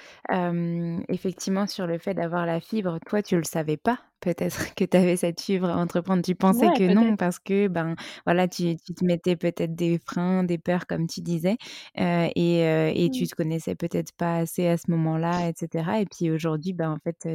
[1.07, 4.97] Effectivement, sur le fait d'avoir la fibre, toi, tu le savais pas, peut-être que tu
[4.97, 6.21] avais cette fibre à entreprendre.
[6.23, 7.95] Tu pensais Ouais, que non parce que, ben,
[8.25, 11.57] voilà, tu tu te mettais peut-être des freins, des peurs comme tu disais,
[11.99, 13.29] heu et heu et tu Mmh.
[13.29, 16.97] te connaissais peut-être pas assez à ce moment-là et cetera et puis aujourd'hui, ben, en
[17.03, 17.27] fait,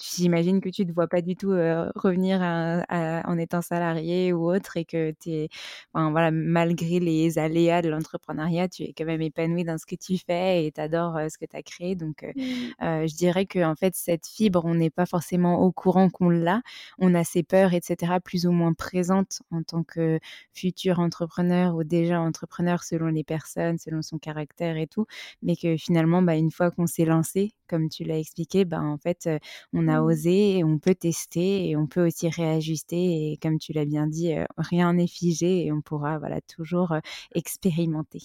[0.00, 4.50] j'imagine que tu te vois pas du tout, revenir à à en étant salarié ou
[4.52, 5.48] autre et que es
[5.94, 9.96] enfin, voilà, malgré les aléas de l'entrepreneuriat, tu es quand même épanoui dans ce que
[9.96, 12.72] tu fais et tu adores, ce que tu as créé donc Mmh.
[12.82, 16.62] heu, je dirais qu'en fait, cette fibre, on n'est pas forcément au courant qu'on l'a.
[16.98, 20.18] On a ces peurs et cetera plus ou moins présentes en tant que
[20.52, 25.06] futur entrepreneur ou déjà entrepreneur selon les personnes, selon son caractère et tout,
[25.42, 28.98] mais que finalement, bah, une fois qu'on s'est lancé, comme tu l'as expliqué, ben, en
[28.98, 29.38] fait, heu,
[29.72, 30.04] on a Mmh.
[30.04, 34.06] osé et on peut tester et on peut aussi réajuster et comme tu l'as bien
[34.06, 37.00] dit, heu, rien n'est figé et on pourra, voilà, toujours, heu,
[37.34, 38.20] expérimenter.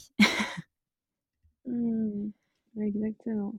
[1.66, 2.32] Mmh.
[2.78, 3.56] Exactement.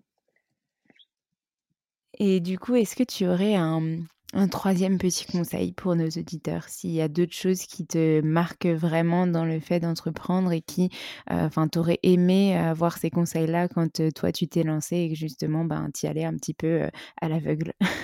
[2.19, 3.99] Et du coup, est-ce que tu aurais un,
[4.33, 6.69] un 3 petit conseil pour nos auditeurs?
[6.69, 10.87] S'il y a d'autres choses qui te marquent vraiment dans le fait d'entreprendre et qui,
[11.31, 15.09] heu, enfin, tu aurais aimé avoir ces conseils-là quand, heu, toi, tu t'es lancé et
[15.11, 17.73] que justement, ben, tu y allais un petit peu, heu, à l'aveugle?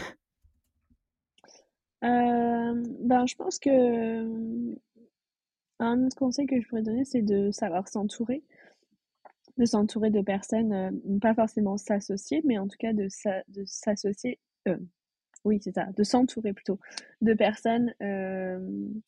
[2.03, 3.71] Ben, je pense que,
[5.81, 8.45] un autre conseil que je pourrais donner, c'est de savoir s'entourer.
[9.59, 14.39] De s'entourer de personnes, pas forcément s'associer, mais en tout cas de s'a de s'associer,
[15.45, 16.79] oui, c'est ça, de s'entourer plutôt,
[17.23, 19.01] de personnes, hem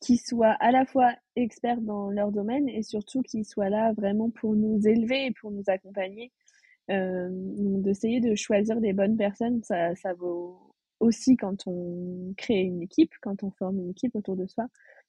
[0.00, 4.30] qui soient à la fois experts dans leur domaine et surtout qui soient là vraiment
[4.30, 6.32] pour nous élever et pour nous accompagner.
[6.88, 12.62] Hem, donc d'essayer de choisir les bonnes personnes, ça ça vaut aussi quand on crée
[12.62, 14.66] une équipe, quand on forme une équipe autour de soi,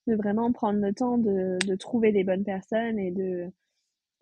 [0.07, 3.51] de vraiment prendre le temps de de trouver les bonnes personnes et de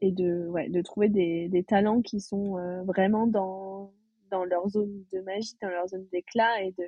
[0.02, 3.94] et de ouais, de trouver des des talents qui sont, heu, vraiment dans
[4.34, 6.86] dans leur zone de magie, dans leur zone d'éclat et de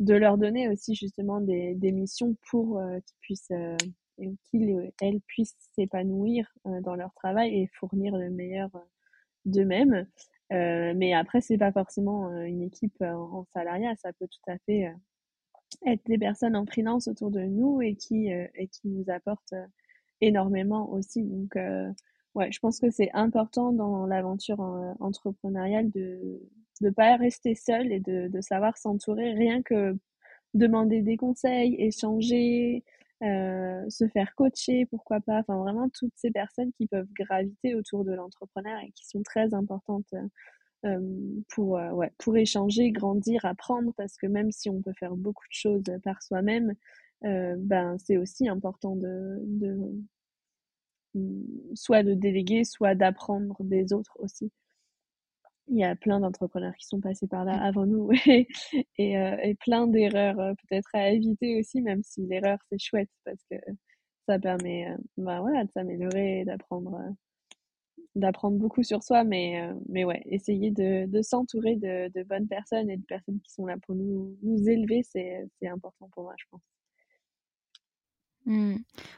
[0.00, 3.52] de leur donner aussi justement des des missions pour, heu, qu'ils puissent,
[4.20, 8.70] et qu'ils et elles puissent s'épanouir, heu, dans leur travail et fournir le meilleur,
[9.46, 10.06] d'eux-mêmes.
[11.00, 14.92] Mais après c'est pas forcément, une équipe, heu, en salariat, ça peut tout à fait,
[15.86, 19.54] être des personnes en freelance autour de nous et qui, et qui nous apportent,
[20.22, 21.22] énormément aussi.
[21.24, 21.56] Donc
[22.36, 24.60] ouais, je pense que c'est important dans l'aventure,
[25.00, 26.40] entrepreneuriale de
[26.82, 29.32] de pas rester seul et de de savoir s'entourer.
[29.34, 29.96] Rien que
[30.54, 32.84] demander des conseils, échanger,
[33.22, 35.40] heu, se faire coacher, pourquoi pas.
[35.40, 39.54] Enfin vraiment toutes ces personnes qui peuvent graviter autour de l'entrepreneur et qui sont très
[39.54, 40.30] importantes, heu,
[40.84, 43.92] hem, pour, heu, ouais, pour échanger, grandir, apprendre.
[43.96, 46.74] Parce que même si on peut faire beaucoup de choses par soi-même,
[47.22, 49.94] ben, c'est aussi important de de
[51.74, 54.50] soit de déléguer, soit d'apprendre des autres aussi.
[55.68, 57.62] Il y a plein d'entrepreneurs qui sont passés par là mmh.
[57.62, 58.46] avant nous et,
[58.98, 63.56] et, plein d'erreurs peut-être à éviter aussi, même si l'erreur c'est chouette parce que
[64.28, 66.98] ça permet bah, voilà, de s'améliorer, d'apprendre
[68.14, 72.46] d'apprendre beaucoup sur soi, mais, euh, mais ouais, essayer de, de s'entourer de, de, bonnes
[72.48, 76.34] personnes et de personnes qui sont là pour nous, nous élever, c'est important pour moi,
[76.38, 76.73] je pense.
[78.46, 78.74] Mmh.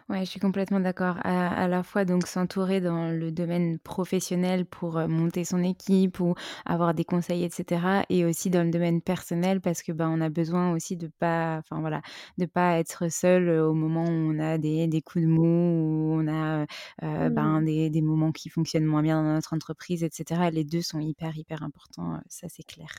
[0.09, 1.17] Ouais, je suis complètement d'accord.
[1.25, 6.21] À, à la fois donc s'entourer dans le domaine professionnel pour euh, monter son équipe
[6.21, 8.05] ou avoir des conseils, etc.
[8.09, 11.57] Et aussi dans le domaine personnel parce que ben on a besoin aussi de pas,
[11.59, 12.03] enfin voilà,
[12.39, 15.43] de pas être seul euh, au moment où on a des, des coups de mou,
[15.43, 16.63] où on a
[17.03, 17.65] euh, ben, mmh.
[17.65, 20.51] des, des moments qui fonctionnent moins bien dans notre entreprise, etc.
[20.53, 22.91] Les deux sont hyper hyper importants, ça c'est clair.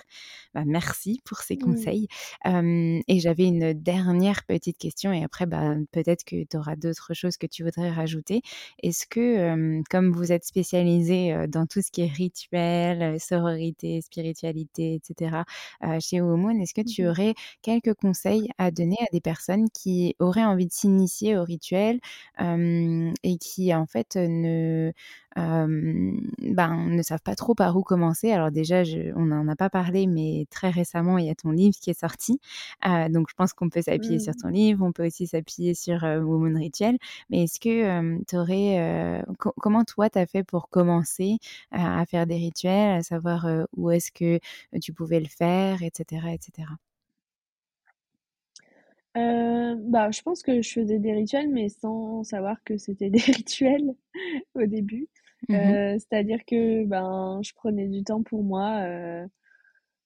[0.54, 1.60] Bah, merci pour ces mmh.
[1.60, 2.08] conseils.
[2.46, 7.38] et j'avais une dernière petite question et après bah, peut-être que tu auras d'autres choses
[7.38, 8.42] que tu voudrais rajouter.
[8.84, 15.44] Est-ce que, comme vous êtes spécialisé dans tout ce qui est rituel, sororité, spiritualité, etc.,
[16.00, 20.16] chez Womoon, est-ce que tu mmh aurais quelques conseils à donner à des personnes qui
[20.20, 22.00] auraient envie de s'initier au rituel
[22.40, 24.92] et qui, en fait, ne
[25.38, 28.32] ben, ne savent pas trop par où commencer.
[28.32, 28.84] Alors déjà,
[29.16, 32.00] on n'en a pas parlé, mais très récemment, il y a ton livre qui est
[32.00, 32.40] sorti.
[33.10, 34.42] donc je pense qu'on peut s'appuyer sur mmh.
[34.42, 36.98] ton livre, on peut aussi s'appuyer sur Woman Ritual.
[37.30, 39.24] Mais est-ce que tu aurais...
[39.38, 41.38] comment toi, tu as fait pour commencer
[41.72, 44.40] à faire des rituels, à savoir où est-ce que
[44.82, 46.28] tu pouvais le faire, etc.
[46.34, 46.68] etc.
[49.88, 53.96] bah, je pense que je faisais des rituels, mais sans savoir que c'était des rituels
[54.56, 55.08] au début.
[55.50, 59.26] Mmh euh, c'est-à-dire que ben, je prenais du temps pour moi euh,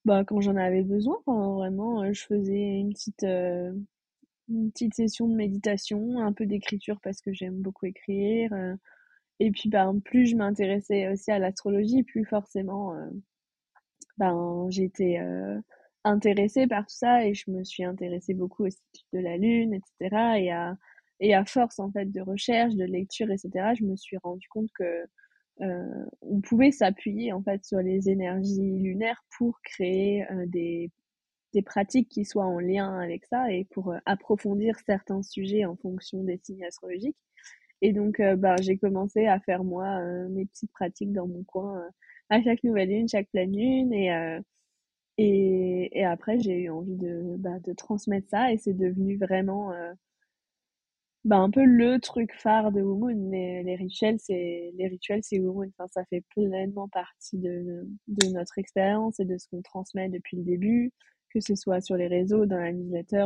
[0.06, 1.18] bah, quand j'en avais besoin.
[1.28, 7.22] vraiment, euh, je faisais une petite, une petite session de méditation, un peu d'écriture parce
[7.22, 8.52] que j'aime beaucoup écrire.
[9.40, 12.94] et puis, ben, plus je m'intéressais aussi à l'astrologie, plus forcément,
[14.18, 15.20] ben, j'étais
[16.04, 18.70] intéressée par tout ça et je me suis intéressée beaucoup au
[19.14, 20.40] de la lune, etc.
[20.40, 20.78] Et à,
[21.20, 24.70] et à force en fait de recherche, de lecture, etc., je me suis rendu compte
[24.78, 25.06] que
[25.62, 30.92] euh, on pouvait s'appuyer en fait sur les énergies lunaires pour créer euh, des,
[31.54, 35.76] des pratiques qui soient en lien avec ça et pour euh, approfondir certains sujets en
[35.76, 37.24] fonction des signes astrologiques.
[37.82, 40.00] Et donc, bah, j'ai commencé à faire moi
[40.30, 41.84] mes petites pratiques dans mon coin
[42.30, 43.92] à chaque nouvelle lune, chaque pleine lune.
[43.92, 44.12] Et,
[45.18, 49.72] et, et, après, j'ai eu envie de, bah, de transmettre ça et c'est devenu vraiment
[51.26, 53.30] bah, un peu le truc phare de Womoon.
[53.32, 55.70] Les, les rituels, c'est les rituels, c'est Womoon.
[55.78, 60.38] Enfin, ça fait pleinement partie de, de notre expérience et de ce qu'on transmet depuis
[60.38, 60.92] le début,
[61.30, 62.72] que ce soit sur les réseaux, dans la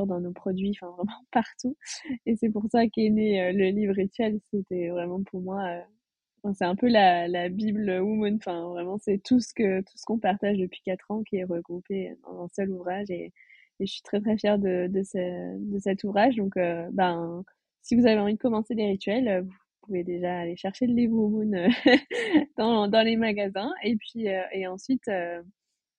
[0.06, 1.78] dans nos produits, enfin vraiment partout.
[2.26, 4.40] Et c'est pour ça qu'est né euh, le livre rituel.
[4.52, 8.36] C'était vraiment pour moi, euh, c'est un peu la, la bible Womoon.
[8.38, 11.44] Enfin, vraiment, c'est tout ce que tout ce qu'on partage depuis quatre ans qui est
[11.44, 13.10] regroupé dans un seul ouvrage.
[13.10, 13.34] Et,
[13.80, 16.36] et je suis très très fière de, de, ce, de cet ouvrage.
[16.36, 17.44] Donc, euh, ben
[17.86, 19.52] si vous avez envie de commencer des rituels, euh, vous
[19.84, 21.68] pouvez déjà aller chercher le livre Moon euh,
[22.58, 23.72] dans, dans, les magasins.
[23.84, 25.06] Et puis, euh, et ensuite,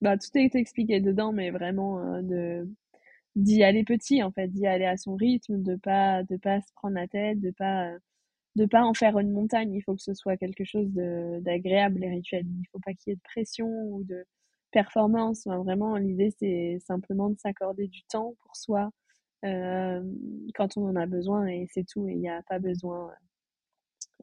[0.01, 2.67] bah, tout est expliqué dedans, mais vraiment de
[3.35, 6.73] d'y aller petit, en fait, d'y aller à son rythme, de pas de pas se
[6.75, 7.91] prendre la tête, de pas
[8.55, 9.73] de pas en faire une montagne.
[9.73, 10.89] Il faut que ce soit quelque chose
[11.41, 12.45] d'agréable les rituels.
[12.45, 14.25] Il faut pas qu'il y ait de pression ou de
[14.71, 15.45] performance.
[15.47, 18.91] vraiment, l'idée c'est simplement de s'accorder du temps pour soi,
[19.43, 22.07] quand on en a besoin et c'est tout.
[22.07, 23.11] Il n'y a pas besoin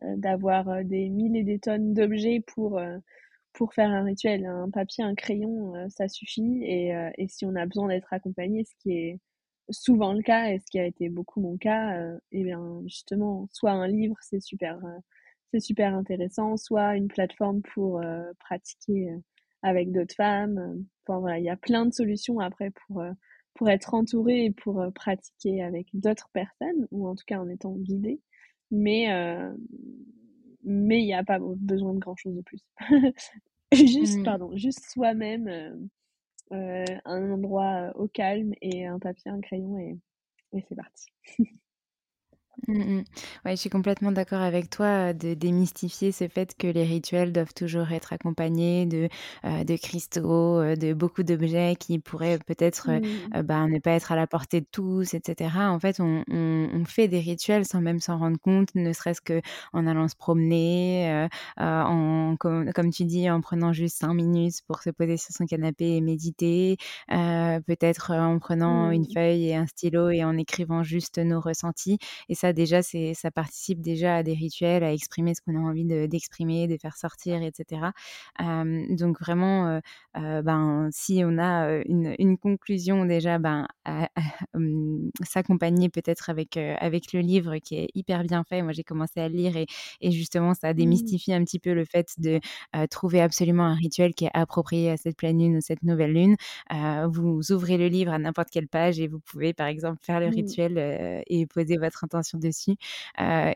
[0.02, 2.80] euh, d'avoir euh, des mille et des tonnes d'objets pour,
[3.52, 4.46] pour faire un rituel.
[4.46, 6.62] Un papier, un crayon, ça suffit.
[6.64, 9.20] Et, et si on a besoin d'être accompagné, ce qui est
[9.70, 11.98] souvent le cas et ce qui a été beaucoup mon cas,
[12.32, 14.78] et eh bien justement, soit un livre, c'est super,
[15.50, 18.02] c'est super intéressant, soit une plateforme pour
[18.40, 19.14] pratiquer
[19.62, 20.84] avec d'autres femmes.
[21.06, 23.02] Enfin voilà, il y a plein de solutions après pour
[23.54, 27.48] pour être entouré et pour euh, pratiquer avec d'autres personnes, ou en tout cas en
[27.48, 28.20] étant guidé.
[28.70, 29.52] Mais euh,
[30.64, 32.60] mais il n'y a pas besoin de grand chose de plus.
[33.72, 34.22] juste, mmh.
[34.24, 35.48] pardon, juste soi-même,
[36.52, 39.98] euh, un endroit au calme et un papier, un crayon et,
[40.52, 41.06] et c'est parti.
[42.66, 43.04] Mmh, mmh.
[43.44, 47.52] Ouais, je suis complètement d'accord avec toi de démystifier ce fait que les rituels doivent
[47.52, 49.08] toujours être accompagnés de,
[49.44, 52.88] de cristaux, de beaucoup d'objets qui pourraient peut-être
[53.44, 55.50] bah, ne pas être à la portée de tous, etc.
[55.70, 59.86] En fait, on, on, fait des rituels sans même s'en rendre compte, ne serait-ce qu'en
[59.86, 64.90] allant se promener, en, comme, comme, tu dis, en prenant juste cinq minutes pour se
[64.90, 66.76] poser sur son canapé et méditer,
[67.08, 71.98] peut-être en prenant une feuille et un stylo et en écrivant juste nos ressentis.
[72.28, 75.60] Et ça déjà, c'est, ça participe déjà à des rituels, à exprimer ce qu'on a
[75.60, 77.82] envie d'exprimer, de, faire sortir, etc.
[78.90, 79.80] donc vraiment,
[80.14, 83.66] ben, si on a une, une conclusion déjà, ben,
[85.24, 88.62] s'accompagner peut-être avec, avec le livre qui est hyper bien fait.
[88.62, 89.66] Moi, j'ai commencé à le lire et,
[90.00, 90.76] et justement, ça a mmh.
[90.76, 92.40] démystifié un petit peu le fait de
[92.90, 96.36] trouver absolument un rituel qui est approprié à cette pleine lune ou cette nouvelle lune.
[97.08, 100.28] vous ouvrez le livre à n'importe quelle page et vous pouvez, par exemple, faire le
[100.28, 100.34] mmh.
[100.34, 102.76] rituel et poser votre intention dessus.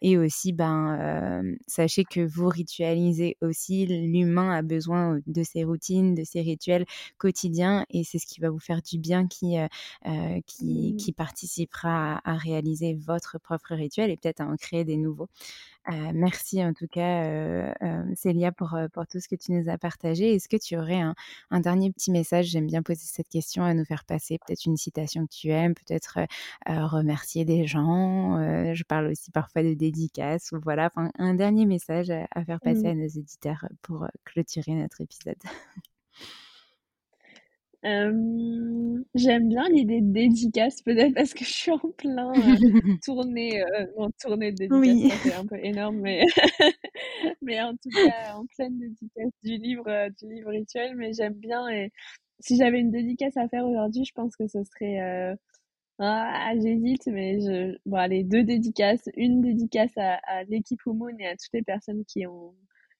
[0.03, 3.87] et aussi, ben, sachez que vous ritualisez aussi.
[3.87, 6.87] L'humain a besoin de ses routines, de ses rituels
[7.19, 9.57] quotidiens et c'est ce qui va vous faire du bien qui,
[10.47, 10.97] qui, mmh.
[10.97, 15.29] qui, participera à, réaliser votre propre rituel et peut-être à en créer des nouveaux.
[16.15, 17.75] Merci en tout cas,
[18.15, 20.35] Célia, pour, pour tout ce que tu nous as partagé.
[20.35, 21.15] Est-ce que tu aurais un,
[21.51, 22.47] un dernier petit message?
[22.47, 24.39] J'aime bien poser cette question à nous faire passer.
[24.47, 26.19] Peut-être une citation que tu aimes, peut-être
[26.67, 28.39] remercier des gens.
[28.75, 30.53] je parle aussi parfois de dédicaces.
[30.53, 32.87] Ou voilà, enfin, un dernier message à, faire passer mmh.
[32.87, 35.39] à nos éditeurs pour clôturer notre épisode.
[37.83, 42.33] j'aime bien l'idée de dédicace, peut-être parce que je suis en plein
[43.05, 43.63] tournée,
[43.97, 46.23] en tournée de dédicace, c'est un peu énorme, mais,
[47.43, 51.69] mais en tout cas, en pleine dédicace du livre, du livre rituel, mais j'aime bien
[51.69, 51.91] et
[52.41, 55.37] si j'avais une dédicace à faire aujourd'hui, je pense que ce serait,
[56.01, 61.27] ah, j'hésite, mais je, bon, allez, deux dédicaces, une dédicace à, à l'équipe Moon et
[61.27, 62.55] à toutes les personnes qui ont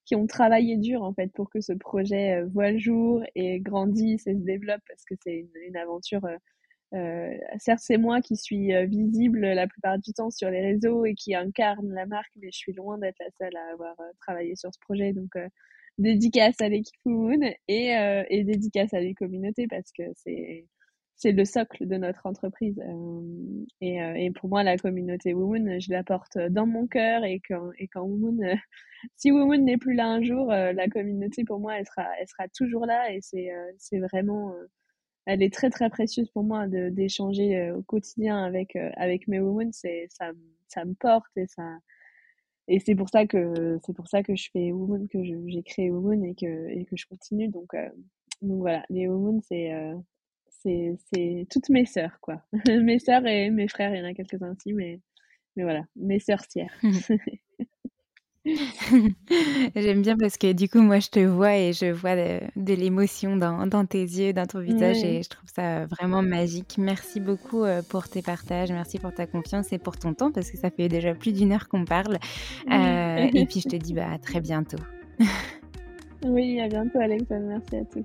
[0.09, 3.61] qui ont travaillé dur en fait pour que ce projet euh, voit le jour et
[3.61, 6.25] grandisse et se développe parce que c'est une, aventure.
[6.25, 6.39] Euh,
[6.95, 11.05] euh certes, c'est moi qui suis euh, visible la plupart du temps sur les réseaux
[11.05, 14.57] et qui incarne la marque, mais je suis loin d'être la seule à avoir travaillé
[14.57, 15.13] sur ce projet.
[15.13, 15.33] Donc,
[15.99, 20.67] dédicace à l'équipe Moon et, et dédicace à les communautés parce que c'est
[21.19, 22.79] c'est le socle de notre entreprise.
[22.79, 27.25] Euh, et, euh, et, pour moi, la communauté Women, je la porte dans mon cœur
[27.25, 28.57] et quand, et quand Women,
[29.17, 32.29] si Women n'est plus là un jour, euh, la communauté pour moi, elle sera, elle
[32.29, 34.55] sera toujours là et c'est, vraiment,
[35.27, 39.73] elle est très très précieuse pour moi d'échanger au quotidien avec, avec mes Women.
[39.73, 39.89] Ça,
[40.69, 41.79] ça me porte et ça,
[42.69, 45.91] et c'est pour ça que, c'est pour ça que je fais Women, que j'ai créé
[45.91, 47.49] Women et que, et que je continue.
[47.49, 47.75] Donc,
[48.43, 49.73] donc voilà, les Women, c'est,
[51.13, 52.43] c'est toutes mes sœurs, quoi.
[52.67, 55.01] mes sœurs et mes frères, il y en a quelques-uns aussi, mais,
[55.57, 56.75] mais voilà, mes sœurtières.
[59.77, 63.37] J'aime bien parce que du coup, moi, je te vois et je vois de, l'émotion
[63.37, 66.77] dans, dans, tes yeux, dans ton visage et je trouve ça vraiment magique.
[66.79, 70.51] Merci beaucoup euh, pour tes partages, merci pour ta confiance et pour ton temps parce
[70.51, 72.19] que ça fait déjà plus d'une heure qu'on parle.
[72.71, 74.79] Euh, et puis, je te dis bah, à très bientôt.
[76.25, 77.47] oui, à bientôt, Alexandre.
[77.49, 78.05] Merci à tous.